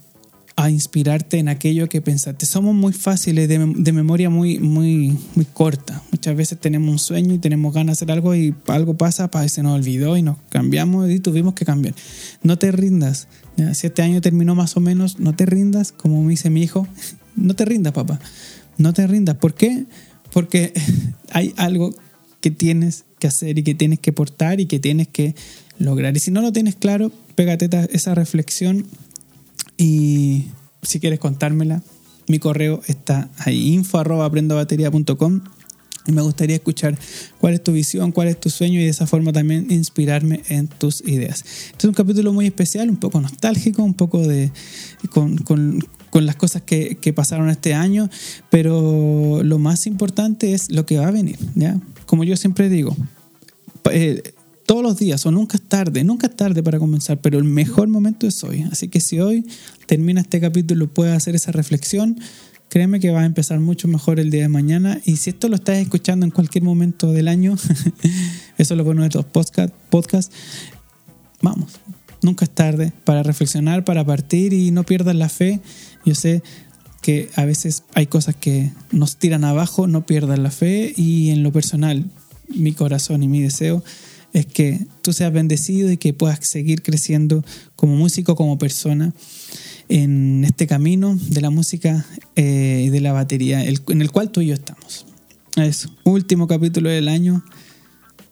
a 0.55 0.69
inspirarte 0.69 1.39
en 1.39 1.49
aquello 1.49 1.89
que 1.89 2.01
pensaste. 2.01 2.45
Somos 2.45 2.75
muy 2.75 2.93
fáciles, 2.93 3.47
de, 3.49 3.57
de, 3.57 3.91
memoria 3.91 4.29
muy, 4.29 4.59
muy, 4.59 5.17
muy 5.35 5.45
corta. 5.45 6.03
Muchas 6.11 6.35
veces 6.35 6.59
tenemos 6.59 6.91
un 6.91 6.99
sueño 6.99 7.33
y 7.33 7.39
tenemos 7.39 7.73
ganas 7.73 7.97
de 7.97 8.03
hacer 8.03 8.11
algo 8.11 8.35
y 8.35 8.53
algo 8.67 8.95
pasa, 8.95 9.31
para 9.31 9.47
se 9.49 9.63
nos 9.63 9.73
olvidó 9.73 10.15
y 10.15 10.21
nos 10.21 10.37
cambiamos 10.49 11.09
y 11.09 11.19
tuvimos 11.19 11.55
que 11.55 11.65
cambiar. 11.65 11.95
No 12.43 12.57
te 12.57 12.71
rindas. 12.71 13.27
Si 13.73 13.87
este 13.87 14.01
año 14.01 14.21
terminó 14.21 14.53
más 14.55 14.77
o 14.77 14.79
menos, 14.79 15.19
no 15.19 15.35
te 15.35 15.45
rindas, 15.45 15.91
como 15.91 16.21
me 16.23 16.31
dice 16.31 16.49
mi 16.49 16.63
hijo. 16.63 16.87
No 17.35 17.55
te 17.55 17.65
rindas, 17.65 17.93
papá. 17.93 18.19
No 18.77 18.93
te 18.93 19.07
rindas. 19.07 19.37
¿Por 19.37 19.55
qué? 19.55 19.85
Porque 20.31 20.71
hay 21.31 21.51
algo 21.57 21.89
que 22.41 22.51
tienes 22.51 23.05
que 23.17 23.25
hacer 23.25 23.57
y 23.57 23.63
que 23.63 23.73
tienes 23.73 23.97
que 23.97 24.13
portar 24.13 24.59
y 24.59 24.67
que 24.67 24.77
tienes 24.77 25.07
que 25.07 25.33
lograr. 25.79 26.15
Y 26.15 26.19
si 26.19 26.29
no 26.29 26.41
lo 26.41 26.53
tienes 26.53 26.75
claro, 26.75 27.11
pégate 27.33 27.69
esa 27.91 28.13
reflexión 28.13 28.85
y 29.77 30.47
si 30.81 30.99
quieres 30.99 31.19
contármela, 31.19 31.83
mi 32.27 32.39
correo 32.39 32.81
está 32.87 33.29
ahí, 33.37 33.73
info 33.73 34.01
y 36.05 36.11
me 36.11 36.21
gustaría 36.21 36.55
escuchar 36.55 36.97
cuál 37.39 37.53
es 37.53 37.63
tu 37.63 37.71
visión, 37.71 38.11
cuál 38.11 38.27
es 38.27 38.39
tu 38.39 38.49
sueño 38.49 38.79
y 38.79 38.83
de 38.83 38.89
esa 38.89 39.07
forma 39.07 39.31
también 39.31 39.67
inspirarme 39.69 40.41
en 40.49 40.67
tus 40.67 41.01
ideas. 41.01 41.45
Este 41.71 41.77
es 41.77 41.85
un 41.85 41.93
capítulo 41.93 42.33
muy 42.33 42.45
especial, 42.45 42.89
un 42.89 42.97
poco 42.97 43.21
nostálgico, 43.21 43.83
un 43.83 43.93
poco 43.93 44.19
de 44.19 44.51
con, 45.11 45.37
con, 45.37 45.79
con 46.09 46.25
las 46.25 46.35
cosas 46.35 46.61
que, 46.61 46.97
que, 46.99 47.13
pasaron 47.13 47.49
este 47.49 47.73
año, 47.73 48.09
pero 48.49 49.41
lo 49.43 49.59
más 49.59 49.87
importante 49.87 50.53
es 50.53 50.69
lo 50.71 50.85
que 50.85 50.97
va 50.97 51.07
a 51.07 51.11
venir. 51.11 51.37
¿ya? 51.55 51.79
Como 52.05 52.25
yo 52.25 52.35
siempre 52.35 52.67
digo, 52.69 52.95
eh, 53.91 54.32
todos 54.65 54.83
los 54.83 54.97
días 54.97 55.25
o 55.25 55.31
nunca 55.31 55.57
es 55.57 55.63
tarde, 55.63 56.03
nunca 56.03 56.27
es 56.27 56.35
tarde 56.35 56.63
para 56.63 56.79
comenzar, 56.79 57.19
pero 57.19 57.37
el 57.37 57.43
mejor 57.43 57.87
momento 57.87 58.27
es 58.27 58.43
hoy. 58.43 58.65
Así 58.71 58.87
que 58.87 58.99
si 58.99 59.19
hoy 59.19 59.45
termina 59.85 60.21
este 60.21 60.39
capítulo 60.39 60.85
y 60.85 60.87
puedes 60.87 61.15
hacer 61.15 61.35
esa 61.35 61.51
reflexión, 61.51 62.19
créeme 62.69 62.99
que 62.99 63.11
va 63.11 63.21
a 63.21 63.25
empezar 63.25 63.59
mucho 63.59 63.87
mejor 63.87 64.19
el 64.19 64.31
día 64.31 64.43
de 64.43 64.47
mañana. 64.47 64.99
Y 65.05 65.17
si 65.17 65.31
esto 65.31 65.49
lo 65.49 65.55
estás 65.55 65.77
escuchando 65.77 66.25
en 66.25 66.31
cualquier 66.31 66.63
momento 66.63 67.11
del 67.11 67.27
año, 67.27 67.55
eso 68.57 68.73
es 68.73 68.77
lo 68.77 68.83
bueno 68.83 69.01
de 69.01 69.09
estos 69.09 69.25
podcasts, 69.25 69.75
podcast, 69.89 70.31
vamos, 71.41 71.73
nunca 72.21 72.45
es 72.45 72.51
tarde 72.51 72.93
para 73.03 73.21
reflexionar, 73.21 73.83
para 73.83 74.05
partir 74.05 74.53
y 74.53 74.71
no 74.71 74.83
pierdas 74.83 75.15
la 75.15 75.29
fe. 75.29 75.59
Yo 76.05 76.15
sé 76.15 76.41
que 77.01 77.29
a 77.35 77.43
veces 77.43 77.83
hay 77.95 78.07
cosas 78.07 78.35
que 78.35 78.71
nos 78.91 79.17
tiran 79.17 79.43
abajo, 79.43 79.87
no 79.87 80.05
pierdas 80.05 80.39
la 80.39 80.51
fe 80.51 80.93
y 80.95 81.31
en 81.31 81.43
lo 81.43 81.51
personal, 81.51 82.09
mi 82.47 82.71
corazón 82.71 83.23
y 83.23 83.27
mi 83.27 83.41
deseo 83.41 83.83
es 84.33 84.47
que 84.47 84.85
tú 85.01 85.13
seas 85.13 85.31
bendecido 85.31 85.91
y 85.91 85.97
que 85.97 86.13
puedas 86.13 86.45
seguir 86.45 86.81
creciendo 86.81 87.43
como 87.75 87.95
músico, 87.95 88.35
como 88.35 88.57
persona 88.57 89.13
en 89.89 90.43
este 90.43 90.65
camino 90.65 91.17
de 91.29 91.41
la 91.41 91.51
música 91.51 92.05
eh, 92.35 92.85
y 92.87 92.89
de 92.89 92.99
la 92.99 93.13
batería 93.13 93.63
en 93.63 94.01
el 94.01 94.11
cual 94.11 94.31
tú 94.31 94.41
y 94.41 94.47
yo 94.47 94.53
estamos. 94.55 95.05
Es 95.55 95.87
último 96.03 96.47
capítulo 96.47 96.89
del 96.89 97.07
año, 97.07 97.43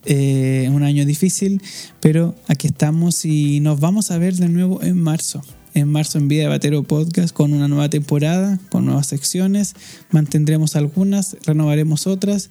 eh, 0.06 0.68
un 0.72 0.82
año 0.82 1.06
difícil, 1.06 1.62
pero 2.00 2.34
aquí 2.48 2.66
estamos 2.66 3.24
y 3.24 3.60
nos 3.60 3.78
vamos 3.78 4.10
a 4.10 4.18
ver 4.18 4.34
de 4.34 4.48
nuevo 4.48 4.82
en 4.82 4.98
marzo. 5.00 5.42
En 5.74 5.88
marzo 5.88 6.18
en 6.18 6.28
Vida 6.28 6.42
de 6.42 6.48
Batero 6.48 6.82
Podcast 6.82 7.32
con 7.32 7.54
una 7.54 7.68
nueva 7.68 7.88
temporada, 7.88 8.58
con 8.70 8.84
nuevas 8.84 9.06
secciones. 9.06 9.74
Mantendremos 10.10 10.74
algunas, 10.76 11.36
renovaremos 11.46 12.06
otras 12.06 12.50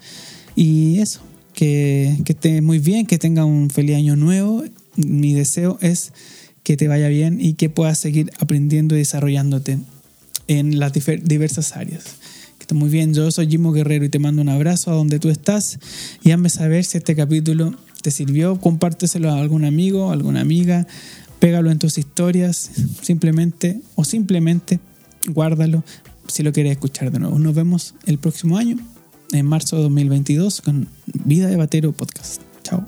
y 0.56 1.00
eso 1.00 1.22
que, 1.62 2.18
que 2.26 2.62
muy 2.64 2.80
bien, 2.80 3.06
que 3.06 3.20
tenga 3.20 3.46
un 3.46 3.70
feliz 3.70 3.96
año 3.96 4.16
nuevo. 4.16 4.64
Mi 4.96 5.36
deseo 5.36 5.78
es 5.80 6.12
que 6.64 6.76
te 6.76 6.88
vaya 6.88 7.08
bien 7.08 7.38
y 7.40 7.54
que 7.54 7.70
puedas 7.70 8.00
seguir 8.00 8.32
aprendiendo 8.40 8.96
y 8.96 8.98
desarrollándote 8.98 9.78
en 10.48 10.80
las 10.80 10.92
diversas 10.92 11.78
áreas. 11.78 12.16
Que 12.58 12.64
esté 12.64 12.74
muy 12.74 12.90
bien, 12.90 13.14
yo 13.14 13.30
soy 13.30 13.48
Jimo 13.48 13.74
Guerrero 13.74 14.04
y 14.06 14.10
te 14.10 14.18
mando 14.18 14.42
un 14.42 14.50
abrazo 14.50 14.90
a 14.90 14.96
donde 14.96 15.20
tú 15.20 15.30
estás 15.30 15.78
y 16.24 16.32
hazme 16.32 16.50
saber 16.50 16.84
si 16.84 16.98
este 16.98 17.16
capítulo 17.16 17.76
te 18.02 18.10
sirvió, 18.10 18.60
compárteselo 18.60 19.30
a 19.30 19.40
algún 19.40 19.64
amigo, 19.64 20.10
alguna 20.10 20.42
amiga, 20.42 20.88
pégalo 21.38 21.70
en 21.70 21.78
tus 21.78 22.00
historias, 22.00 22.72
simplemente 23.04 23.82
o 23.94 24.04
simplemente 24.04 24.80
guárdalo 25.28 25.84
si 26.26 26.42
lo 26.42 26.54
quieres 26.54 26.72
escuchar 26.72 27.12
de 27.12 27.20
nuevo. 27.20 27.38
Nos 27.38 27.54
vemos 27.54 27.94
el 28.08 28.18
próximo 28.18 28.58
año 28.58 28.78
en 29.32 29.46
marzo 29.46 29.78
de 29.78 29.84
2022 29.84 30.62
con 30.62 30.88
Vida 31.06 31.48
de 31.48 31.56
Batero 31.56 31.92
Podcast. 31.92 32.42
Chao. 32.64 32.84